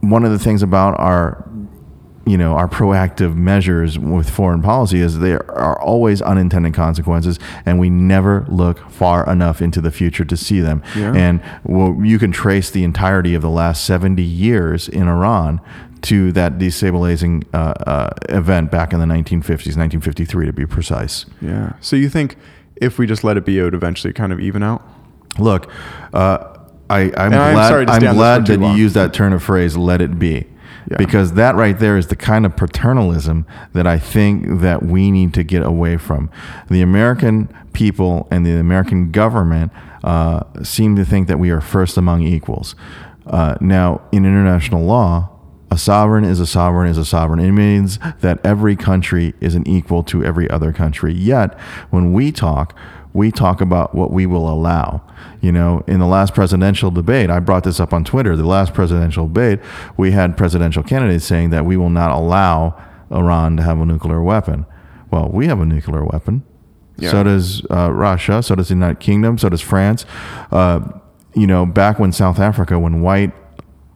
[0.02, 1.49] one of the things about our
[2.30, 7.80] you know our proactive measures with foreign policy is there are always unintended consequences and
[7.80, 11.14] we never look far enough into the future to see them Yeah.
[11.16, 15.60] and well, you can trace the entirety of the last 70 years in iran
[16.02, 17.58] to that destabilizing uh,
[17.94, 21.74] uh, event back in the 1950s 1953 to be precise Yeah.
[21.82, 22.36] So you think
[22.76, 24.82] if we just let it be, it would eventually kind of even out?
[25.38, 25.70] Look,
[26.14, 26.38] uh,
[26.90, 28.78] I, I'm I'm glad, I'm this glad that you long.
[28.78, 30.46] use that turn of phrase, let it be.
[30.90, 30.98] Yeah.
[30.98, 35.36] Because that right there is the kind of paternalism that I think that we need
[35.36, 36.32] to get away from.
[36.70, 39.72] The American people and the American government
[40.04, 42.76] uh, seem to think that we are first among equals.
[43.28, 45.30] Uh, now, in international law,
[45.70, 47.40] a sovereign is a sovereign is a sovereign.
[47.40, 51.14] It means that every country is an equal to every other country.
[51.14, 51.60] Yet,
[51.92, 52.76] when we talk,
[53.20, 55.02] we talk about what we will allow.
[55.42, 58.38] You know, in the last presidential debate, I brought this up on Twitter.
[58.38, 59.60] The last presidential debate,
[59.98, 64.24] we had presidential candidates saying that we will not allow Iran to have a nuclear
[64.24, 64.66] weapon.
[65.12, 66.44] Well, we have a nuclear weapon.
[66.98, 67.12] Yeah.
[67.12, 68.42] So does uh, Russia.
[68.42, 69.38] So does the United Kingdom.
[69.38, 70.06] So does France.
[70.50, 70.80] Uh,
[71.36, 73.34] you know, back when South Africa, when white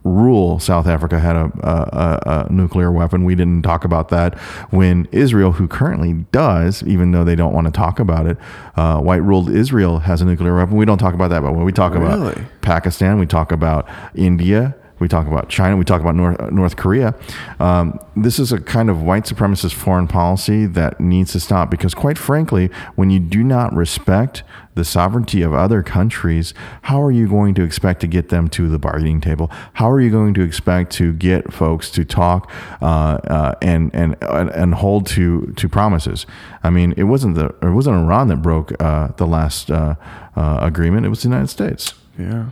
[0.04, 3.24] rule South Africa had a, a, a, nuclear weapon.
[3.24, 4.38] We didn't talk about that
[4.70, 8.36] when Israel, who currently does, even though they don't want to talk about it,
[8.76, 10.76] uh, white ruled Israel has a nuclear weapon.
[10.76, 12.32] We don't talk about that, but when we talk Really?
[12.32, 14.76] about Pakistan, we talk about India.
[14.98, 15.76] We talk about China.
[15.76, 17.14] We talk about North, North Korea.
[17.58, 21.94] Um, this is a kind of white supremacist foreign policy that needs to stop because,
[21.94, 27.28] quite frankly, when you do not respect the sovereignty of other countries, how are you
[27.28, 29.50] going to expect to get them to the bargaining table?
[29.74, 34.16] How are you going to expect to get folks to talk uh, uh, and and
[34.22, 36.24] and hold to to promises?
[36.62, 39.96] I mean, it wasn't the it wasn't Iran that broke uh, the last uh,
[40.36, 41.94] uh, agreement; it was the United States.
[42.18, 42.50] Yeah.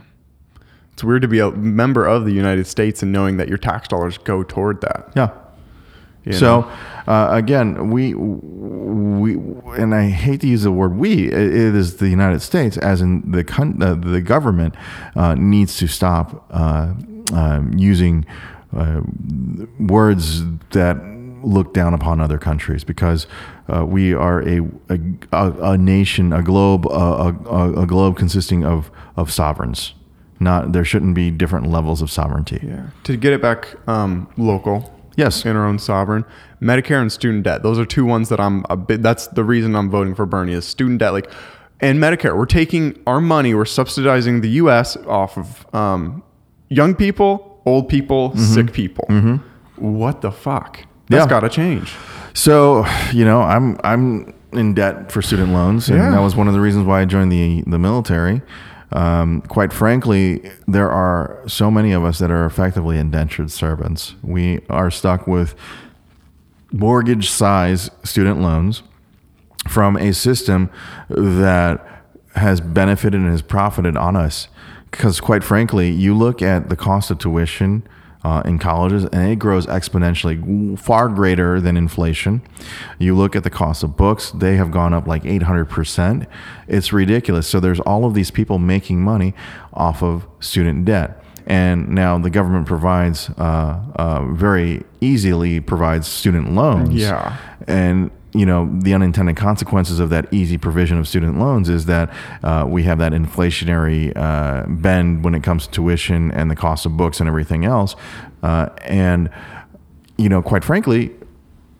[0.93, 3.87] It's weird to be a member of the United States and knowing that your tax
[3.87, 5.11] dollars go toward that.
[5.15, 5.31] Yeah.
[6.23, 6.71] you So
[7.07, 9.33] uh, again, we we
[9.75, 11.27] and I hate to use the word we.
[11.27, 11.35] It
[11.75, 14.75] is the United States, as in the con- uh, the government
[15.15, 16.93] uh, needs to stop uh,
[17.33, 18.25] um, using
[18.75, 19.01] uh,
[19.79, 20.97] words that
[21.43, 23.27] look down upon other countries because
[23.67, 24.99] uh, we are a, a
[25.31, 29.95] a nation, a globe, a, a, a globe consisting of of sovereigns.
[30.43, 32.59] Not there shouldn't be different levels of sovereignty.
[32.61, 32.87] yeah.
[33.05, 35.45] To get it back um, local, Yes.
[35.45, 36.25] in our own sovereign,
[36.61, 37.61] Medicare and student debt.
[37.63, 39.01] Those are two ones that I'm a bit.
[39.03, 41.13] That's the reason I'm voting for Bernie is student debt.
[41.13, 41.29] Like,
[41.79, 44.95] and Medicare, we're taking our money, we're subsidizing the U.S.
[45.07, 46.23] off of um,
[46.69, 49.05] young people, old people, sick people.
[49.77, 50.79] What the fuck?
[51.09, 51.29] That's Yeah.
[51.29, 51.93] got to change.
[52.33, 56.11] So, you know, I'm I'm in debt for student loans, and Yeah.
[56.11, 58.41] that was one of the reasons why I joined the the military.
[58.93, 64.13] Um, quite frankly, there are so many of us that are effectively indentured servants.
[64.21, 65.55] We are stuck with
[66.71, 68.83] mortgage size student loans
[69.67, 70.69] from a system
[71.09, 72.03] that
[72.35, 74.47] has benefited and has profited on us.
[74.91, 77.81] Because, quite frankly, you look at the cost of tuition
[78.23, 82.41] uh, in colleges and it grows exponentially, far greater than inflation.
[82.99, 86.25] You look at the cost of books, they have gone up like 800%.
[86.67, 87.47] It's ridiculous.
[87.47, 89.33] So, there's all of these people making money
[89.73, 91.19] off of student debt.
[91.45, 97.35] And now the government provides, uh, uh, very easily provides student loans Yeah.
[97.67, 102.11] and you know the unintended consequences of that easy provision of student loans is that
[102.43, 106.85] uh, we have that inflationary uh, bend when it comes to tuition and the cost
[106.85, 107.95] of books and everything else
[108.41, 109.29] uh, and
[110.17, 111.11] you know quite frankly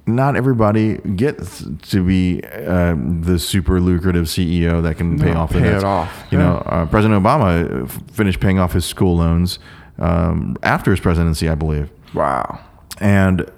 [0.05, 5.53] not everybody gets to be uh, the super lucrative CEO that can pay No, off
[5.53, 6.25] the pay it off.
[6.29, 6.43] You Yeah.
[6.43, 9.59] know, uh, President Obama f- finished paying off his school loans
[9.99, 11.89] um, after his presidency, I believe.
[12.13, 12.59] Wow.
[12.99, 13.49] And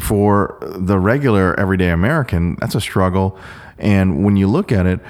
[0.00, 3.38] for the regular everyday American, that's a struggle.
[3.78, 5.00] And when you look at it,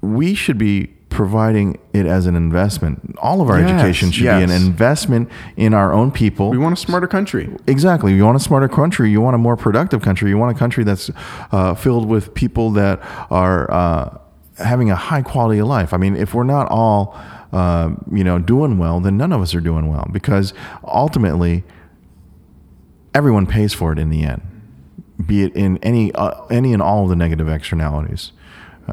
[0.00, 3.14] we should be providing it as an investment.
[3.22, 6.50] All of our Yes, education should be an investment in our own people.
[6.50, 7.54] We want a smarter country.
[7.68, 8.14] Exactly.
[8.14, 9.10] You want a smarter country.
[9.12, 10.28] You want a more productive country.
[10.30, 11.10] You want a country that's
[11.52, 13.00] uh, filled with people that
[13.30, 14.18] are uh,
[14.58, 15.94] having a high quality of life.
[15.94, 17.16] I mean, if we're not all,
[17.52, 20.52] uh, you know, doing well, then none of us are doing well because
[20.82, 21.62] ultimately,
[23.14, 24.42] everyone pays for it in the end,
[25.24, 28.32] be it in any uh, any and all of the negative externalities.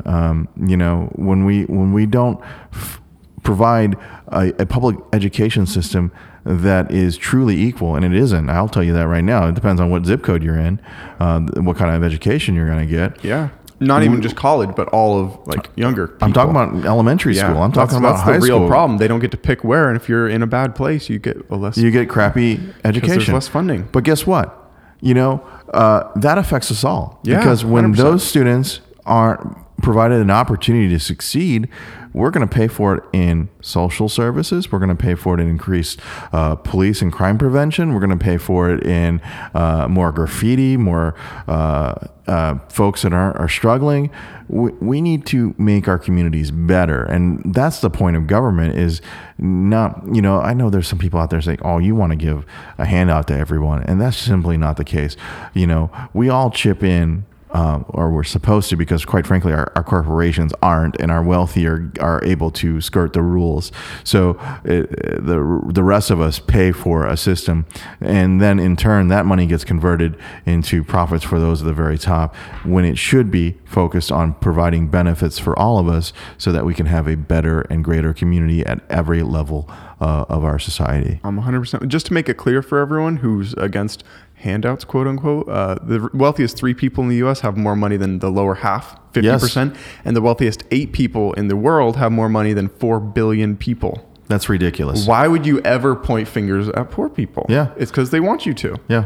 [0.06, 2.40] Um, you know, when we when we don't
[2.72, 3.02] f-
[3.44, 3.98] provide
[4.28, 6.12] a, a public education system
[6.46, 8.50] that is truly equal, and it isn't.
[8.50, 9.48] I'll tell you that right now.
[9.48, 10.80] It depends on what zip code you're in,
[11.20, 13.24] uh, what kind of education you're going to get.
[13.24, 13.50] Yeah.
[13.82, 16.16] Not even just college, but all of like younger.
[16.22, 17.64] I'm talking about elementary Yeah, school.
[17.64, 18.68] I'm that's- talking about that's high the real school.
[18.70, 19.00] problem.
[19.00, 21.38] They don't get to pick where, and if you're in a bad place, you get
[21.50, 21.78] a less.
[21.78, 23.34] You get crappy education.
[23.34, 23.90] less funding.
[23.92, 24.58] But guess what?
[25.02, 27.20] You know, uh, that affects us all.
[27.24, 27.98] Yeah, because when 100%.
[27.98, 31.68] those students aren't provided an opportunity to succeed,
[32.14, 34.72] we're going to pay for it in social services.
[34.72, 36.00] We're going to pay for it in increased
[36.34, 37.94] uh, police and crime prevention.
[37.94, 39.22] We're going to pay for it in
[39.54, 41.16] uh, more graffiti, more
[41.48, 44.12] uh, uh, folks that are, are struggling.
[44.48, 48.76] We, we need to make our communities better, and that's the point of government.
[48.76, 49.02] Is
[49.38, 52.16] not you know I know there's some people out there saying, "Oh, you want to
[52.16, 52.46] give
[52.78, 55.16] a handout to everyone," and that's simply not the case.
[55.54, 59.72] You know, we all chip in um, or we're supposed to, because quite frankly, our,
[59.76, 61.92] our corporations aren't, and our wealthy are,
[62.24, 63.72] able to skirt the rules.
[64.04, 67.66] So it, the the rest of us pay for a system,
[68.00, 71.98] and then in turn, that money gets converted into profits for those at the very
[71.98, 76.66] top, when it should be focused on providing benefits for all of us, so that
[76.66, 79.70] we can have a better and greater community at every level
[80.02, 81.20] uh, of our society.
[81.24, 81.88] I'm 100%.
[81.88, 84.04] Just to make it clear for everyone who's against
[84.42, 88.20] handouts, quote unquote, uh, the wealthiest three people in the US have more money than
[88.20, 89.76] the lower half, 50%.
[90.06, 94.08] And the wealthiest eight people in the world have more money than 4 billion people.
[94.28, 95.06] That's ridiculous.
[95.06, 97.46] Why would you ever point fingers at poor people?
[97.50, 97.72] Yeah.
[97.78, 98.78] It's because they want you to.
[98.88, 99.06] Yeah.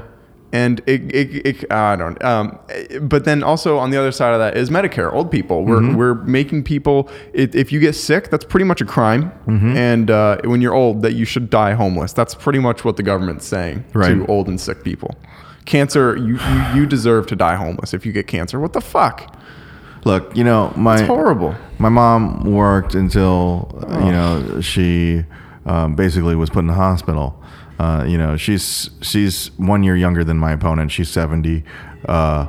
[0.55, 2.17] And it, it, it I don't.
[2.23, 2.57] Um,
[3.01, 5.11] but then also on the other side of that is Medicare.
[5.11, 5.57] Old people.
[5.65, 5.97] We're Mm-hmm.
[5.97, 7.09] we're making people.
[7.33, 9.23] It, if you get sick, that's pretty much a crime.
[9.47, 9.75] Mm-hmm.
[9.75, 12.13] And uh, when you're old, that you should die homeless.
[12.13, 14.13] That's pretty much what the government's saying Right.
[14.15, 15.11] to old and sick people.
[15.65, 18.59] Cancer, you, you you deserve to die homeless if you get cancer.
[18.59, 19.17] What the fuck?
[20.05, 21.55] Look, you know, my It's horrible.
[21.79, 23.41] my mom worked until
[23.89, 25.23] uh, you know she
[25.65, 27.27] um, basically was put in the hospital.
[27.79, 30.91] Uh, you know, she's she's one year younger than my opponent.
[30.91, 31.63] She's seventy,
[32.07, 32.47] uh,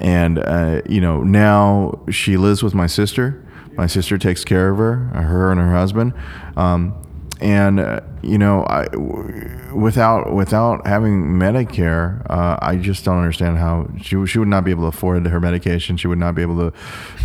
[0.00, 3.44] and uh, you know now she lives with my sister.
[3.76, 6.12] My sister takes care of her, her and her husband.
[6.56, 6.94] Um,
[7.40, 13.56] and uh, you know, I, w- without without having Medicare, uh, I just don't understand
[13.56, 15.96] how she she would not be able to afford her medication.
[15.96, 16.76] She would not be able to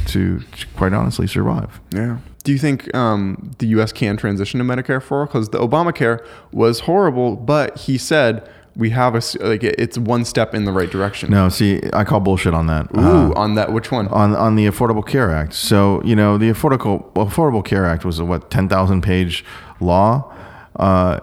[0.08, 1.82] to, to quite honestly survive.
[1.92, 2.20] Yeah.
[2.46, 3.92] Do you think um, the U.S.
[3.92, 5.26] can transition to Medicare for all?
[5.26, 10.54] Because the Obamacare was horrible, but he said we have a like it's one step
[10.54, 11.32] in the right direction.
[11.32, 12.86] No, see, I call bullshit on that.
[12.96, 14.08] Ooh, Uh, on that, which one?
[14.10, 15.54] on on the Affordable Care Act.
[15.54, 19.44] So you know the Affordable Affordable Care Act was a what ten thousand page
[19.80, 20.32] law.
[20.76, 21.20] Uh,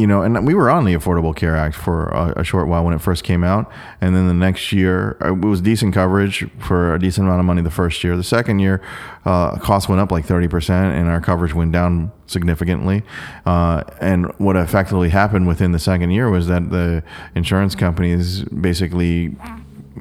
[0.00, 2.84] you know, and we were on the Affordable Care Act for a, a short while
[2.84, 3.70] when it first came out,
[4.00, 7.46] and then the next year uh, it was decent coverage for a decent amount of
[7.46, 7.62] money.
[7.62, 8.82] The first year, the second year,
[9.24, 13.02] uh, costs went up like thirty percent, and our coverage went down significantly.
[13.44, 17.02] Uh, and what effectively happened within the second year was that the
[17.34, 19.36] insurance companies basically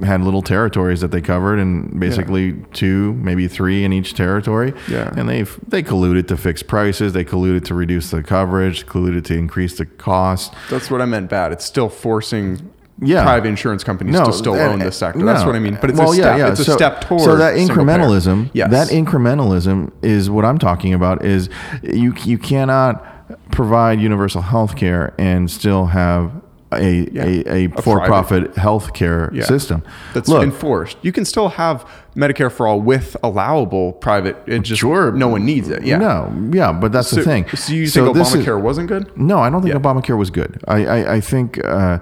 [0.03, 4.73] had little territories that they covered, and basically two, maybe three in each territory.
[4.89, 5.13] Yeah.
[5.15, 7.13] And they they colluded to fix prices.
[7.13, 8.85] They colluded to reduce the coverage.
[8.85, 10.53] Colluded to increase the cost.
[10.69, 11.51] That's what I meant bad.
[11.51, 12.71] It's still forcing
[13.01, 13.23] Yeah.
[13.23, 15.23] private insurance companies to still own this sector.
[15.25, 15.77] That's what I mean.
[15.81, 16.37] But it's Well, a yeah, step.
[16.39, 16.47] yeah.
[16.51, 18.71] It's a So- step toward So that incrementalism, Yes.
[18.71, 21.23] that incrementalism is what I'm talking about.
[21.25, 21.49] Is
[21.83, 23.03] you you cannot
[23.51, 26.31] provide universal health care and still have
[26.71, 27.23] a Yeah.
[27.23, 29.43] a, a, A for-profit health care Yeah.
[29.45, 29.83] system.
[30.13, 30.97] that's Look, enforced.
[31.01, 31.85] You can still have
[32.15, 34.37] Medicare for all with allowable private.
[34.47, 35.11] It just Sure.
[35.11, 35.83] no one needs it.
[35.83, 35.97] Yeah.
[35.97, 37.45] No, yeah, but that's So, the thing.
[37.55, 39.09] so you think this is- Obamacare wasn't good?
[39.17, 39.79] No, I don't think Yeah.
[39.79, 40.59] Obamacare was good.
[40.67, 41.99] I, I, I think, uh,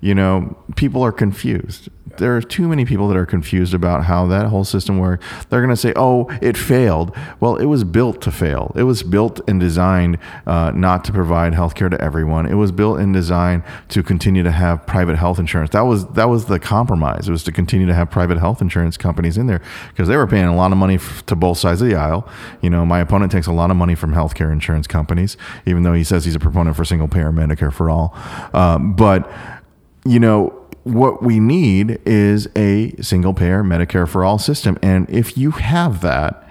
[0.00, 1.88] you know, people are confused.
[2.18, 5.24] There are too many people that are confused about how that whole system works.
[5.48, 7.16] They're going to say, oh, it failed.
[7.40, 8.72] Well, it was built to fail.
[8.76, 12.46] It was built and designed uh, not to provide health care to everyone.
[12.46, 15.70] It was built and designed to continue to have private health insurance.
[15.70, 17.28] That was that was the compromise.
[17.28, 20.26] It was to continue to have private health insurance companies in there because they were
[20.26, 22.28] paying a lot of money f- to both sides of the aisle.
[22.62, 25.36] You know, my opponent takes a lot of money from healthcare insurance companies,
[25.66, 28.16] even though he says he's a proponent for single payer Medicare for all.
[28.54, 29.30] Um, but
[30.04, 30.55] you know,
[30.86, 34.78] what we need is a single payer Medicare for all system.
[34.82, 36.44] And if you have that,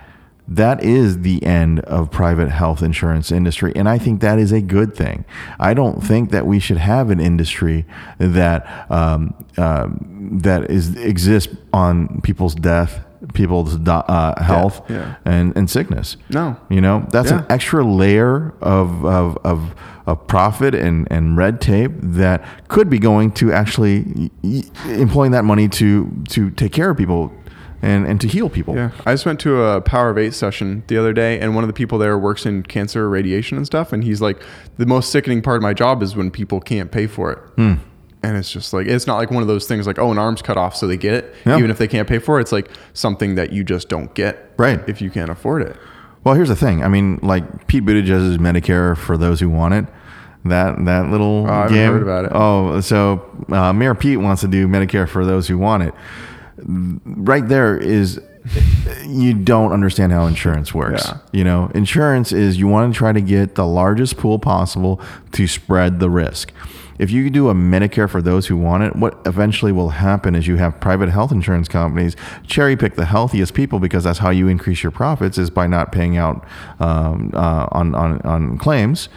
[0.47, 4.61] that is the end of private health insurance industry and i think that is a
[4.61, 5.25] good thing
[5.59, 7.83] i don't think that we should have an industry
[8.19, 15.15] that um, um, that is exists on people's death people's uh, health yeah.
[15.25, 16.57] and, and sickness No.
[16.69, 21.91] you know that's an extra layer of, of, of, of profit and, and red tape
[22.01, 24.29] that could be going to actually
[24.85, 27.31] employing that money to to take care of people
[27.81, 28.75] and, and to heal people.
[28.75, 31.63] Yeah, I just went to a Power of Eight session the other day, and one
[31.63, 33.93] of the people there works in cancer radiation and stuff.
[33.93, 34.41] And he's like,
[34.77, 37.39] the most sickening part of my job is when people can't pay for it.
[37.57, 37.73] Hmm.
[38.25, 40.41] And it's just like it's not like one of those things like oh an arm's
[40.41, 41.57] cut off so they get it Yeah.
[41.57, 42.41] even if they can't pay for it.
[42.41, 44.81] It's like something that you just don't get Right.
[44.87, 45.75] if you can't afford it.
[46.23, 46.83] Well, here's the thing.
[46.83, 49.85] I mean, like Pete Buttigieg's Medicare for those who want it.
[50.45, 51.91] That that little Oh, game.
[51.91, 52.31] heard about it.
[52.33, 53.21] Oh, so
[53.51, 55.93] uh, Mayor Pete wants to do Medicare for those who want it.
[56.57, 58.21] Right there is
[59.05, 61.03] you don't understand how insurance works.
[61.07, 61.17] Yeah.
[61.31, 65.01] You know, insurance is you want to try to get the largest pool possible
[65.33, 66.51] to spread the risk.
[66.97, 70.47] If you do a Medicare for those who want it, what eventually will happen is
[70.47, 72.15] you have private health insurance companies
[72.47, 75.91] cherry pick the healthiest people because that's how you increase your profits is by not
[75.91, 76.45] paying out
[76.79, 79.09] um, uh, on, on, on claims.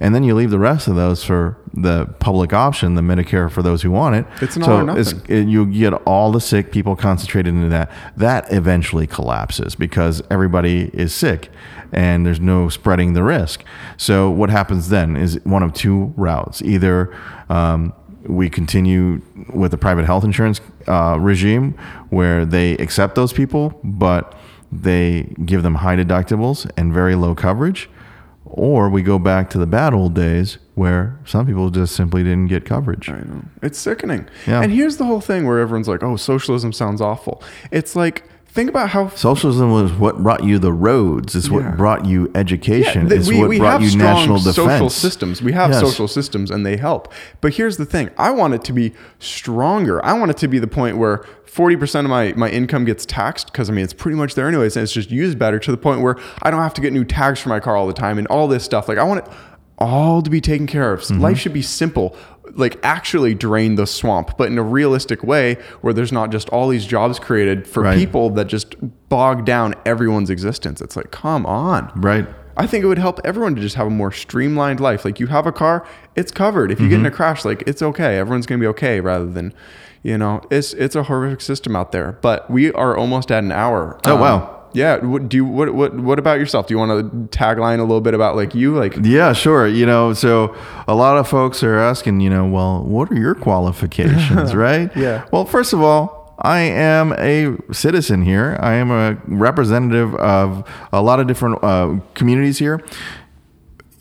[0.00, 3.62] And then you leave the rest of those for the public option, the Medicare for
[3.62, 4.26] those who want it.
[4.42, 5.22] It's an all nothing.
[5.28, 7.90] it- you get all the sick people concentrated into that.
[8.16, 11.50] That eventually collapses because everybody is sick
[11.94, 13.64] and there's no spreading the risk.
[13.96, 17.16] So what happens then is one of two routes: either
[17.48, 17.92] um,
[18.26, 19.20] we continue
[19.52, 21.72] with the private health insurance uh, regime
[22.10, 24.34] where they accept those people, but
[24.72, 27.88] they give them high deductibles and very low coverage.
[28.46, 32.48] Or we go back to the bad old days where some people just simply didn't
[32.48, 33.08] get coverage.
[33.08, 33.42] I know.
[33.62, 34.28] It's sickening.
[34.46, 34.62] Yeah.
[34.62, 37.42] And here's the whole thing where everyone's like, oh, socialism sounds awful.
[37.72, 38.24] It's like
[38.54, 41.34] think about how Socialism was what brought you the roads.
[41.34, 41.54] It's Yeah.
[41.54, 43.08] what brought you education.
[43.08, 44.54] th- it's what brought you strong national defense.
[44.54, 45.42] social systems.
[45.42, 45.80] We have Yes.
[45.80, 47.12] social systems and they help.
[47.40, 50.04] But here's the thing: I want it to be stronger.
[50.04, 53.46] I want it to be the point where 40% of my, my income gets taxed
[53.52, 55.76] because I mean it's pretty much there anyways, and it's just used better to the
[55.76, 58.18] point where I don't have to get new tags for my car all the time
[58.18, 58.88] and all this stuff.
[58.88, 59.32] Like I want it
[59.78, 61.00] all to be taken care of.
[61.00, 61.20] Mm-hmm.
[61.20, 62.16] Life should be simple.
[62.52, 66.68] Like actually drain the swamp, but in a realistic way where there's not just all
[66.68, 67.98] these jobs created for Right.
[67.98, 68.76] people that just
[69.08, 70.80] bog down everyone's existence.
[70.80, 71.90] It's like, come on.
[71.96, 72.26] Right.
[72.56, 75.04] I think it would help everyone to just have a more streamlined life.
[75.04, 75.84] Like you have a car,
[76.14, 76.70] it's covered.
[76.70, 77.16] If you get in a Mm-hmm.
[77.16, 78.16] crash, like it's okay.
[78.18, 79.00] Everyone's gonna be okay.
[79.00, 79.52] Rather than,
[80.04, 82.18] you know, it's it's a horrific system out there.
[82.22, 83.98] But we are almost at an hour.
[84.06, 84.63] Oh, Um, wow.
[84.74, 84.98] Yeah.
[84.98, 86.66] What do you what what what about yourself?
[86.66, 88.96] Do you want to tagline a little bit about like you like?
[89.02, 89.66] Yeah, sure.
[89.66, 90.54] You know, so
[90.86, 94.94] a lot of folks are asking, you know, well, what are your qualifications, right?
[94.96, 95.26] Yeah.
[95.32, 98.58] Well, first of all, I am a citizen here.
[98.60, 102.80] I am a representative of a lot of different uh, communities here.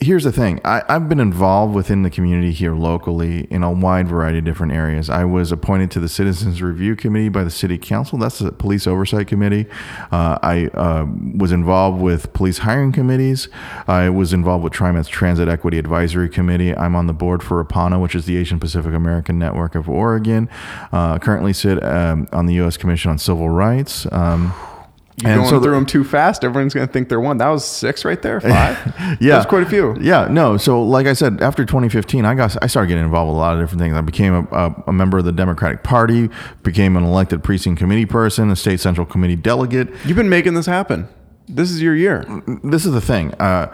[0.03, 4.09] Here's the thing I, I've been involved within the community here locally in a wide
[4.09, 5.09] variety of different areas.
[5.09, 8.17] I was appointed to the Citizens Review Committee by the City Council.
[8.17, 9.65] That's the Police Oversight Committee.
[10.11, 11.05] Uh, I uh,
[11.37, 13.47] was involved with police hiring committees.
[13.87, 16.75] I was involved with TriMet's Transit Equity Advisory Committee.
[16.75, 20.49] I'm on the board for APANO, which is the Asian Pacific American Network of Oregon.
[20.91, 22.75] Uh, currently sit um, on the U.S.
[22.75, 24.05] Commission on Civil Rights.
[24.11, 24.53] Um,
[25.17, 26.43] You're going so the- through them too fast.
[26.43, 27.37] Everyone's gonna think they're one.
[27.37, 28.41] That was six right there.
[28.41, 28.95] Five.
[29.21, 29.95] yeah, That's quite a few.
[30.01, 30.57] Yeah, no.
[30.57, 33.53] So, like I said, after 2015, I got I started getting involved with a lot
[33.55, 33.95] of different things.
[33.95, 36.29] I became a, a, a member of the Democratic Party,
[36.63, 39.89] became an elected precinct committee person, a state central committee delegate.
[40.05, 41.07] You've been making this happen.
[41.47, 42.25] This is your year.
[42.63, 43.33] This is the thing.
[43.33, 43.67] Uh,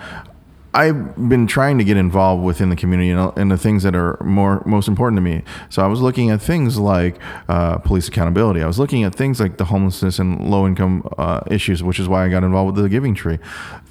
[0.73, 4.21] I've been trying to get involved within the community and, and the things that are
[4.23, 5.43] more most important to me.
[5.69, 7.15] So I was looking at things like
[7.47, 8.61] uh, police accountability.
[8.61, 12.07] I was looking at things like the homelessness and low income uh, issues, which is
[12.07, 13.39] why I got involved with the Giving Tree.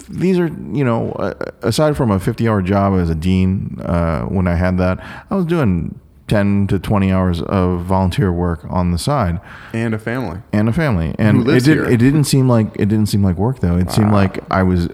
[0.09, 4.23] These are, you know, uh, aside from a 50 hour job as a dean, uh,
[4.27, 5.01] when I had that,
[5.31, 5.99] I was doing
[6.29, 9.41] 10 to 20 hours of volunteer work on the side
[9.73, 10.41] And a family.
[10.53, 11.15] and a family.
[11.19, 11.85] And it did, here.
[11.87, 13.77] it didn't seem like it didn't seem like work though.
[13.79, 14.91] It seemed like I was,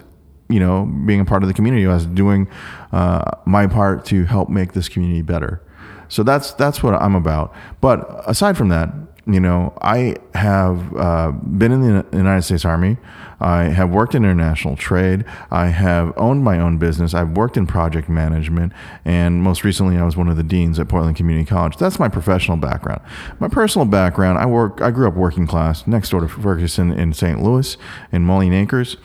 [0.49, 1.85] you know, being a part of the community.
[1.85, 2.47] I was doing
[2.91, 5.61] uh, my part to help make this community better.
[6.07, 7.53] So that's that's what I'm about.
[7.81, 8.93] But aside from that,
[9.27, 12.97] you know, I have uh, been in the United States Army.
[13.39, 15.25] I have worked in international trade.
[15.51, 17.13] I have owned my own business.
[17.13, 18.71] I've worked in project management,
[19.03, 21.77] and most recently, I was one of the deans at Portland Community College.
[21.77, 23.01] That's my professional background.
[23.39, 24.79] My personal background: I work.
[24.81, 27.41] I grew up working class, next door to Ferguson in St.
[27.41, 27.77] Louis,
[28.11, 28.95] in Moline Acres.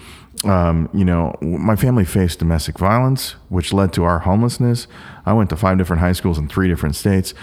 [0.44, 4.86] Um, you know, my family faced domestic violence, which led to our homelessness.
[5.26, 7.34] I went to five different high schools in three different states.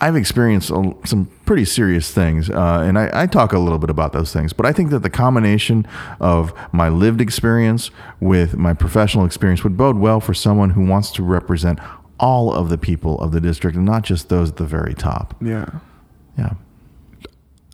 [0.00, 4.12] I've experienced some pretty serious things, uh, and I, I talk a little bit about
[4.12, 4.52] those things.
[4.52, 5.88] But I think that the combination
[6.20, 11.10] of my lived experience with my professional experience would bode well for someone who wants
[11.12, 11.80] to represent
[12.20, 15.34] all of the people of the district and not just those at the very top.
[15.42, 15.66] Yeah.
[16.36, 16.52] Yeah.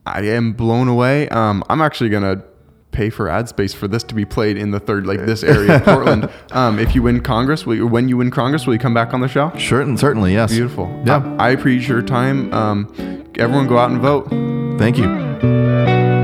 [0.06, 1.28] I am blown away.
[1.28, 2.42] Um, I'm actually gonna
[2.94, 5.76] pay for ad space for this to be played in the third, like this area
[5.76, 6.30] of Portland.
[6.52, 9.12] Um, if you win Congress, will you, when you win Congress, will you come back
[9.12, 9.52] on the show?
[9.58, 10.52] Sure, and certainly, yes.
[10.52, 11.02] Beautiful.
[11.04, 11.36] Yeah.
[11.38, 12.52] I, I appreciate your time.
[12.54, 12.94] Um,
[13.36, 14.28] everyone, go out and vote.
[14.78, 16.23] Thank you.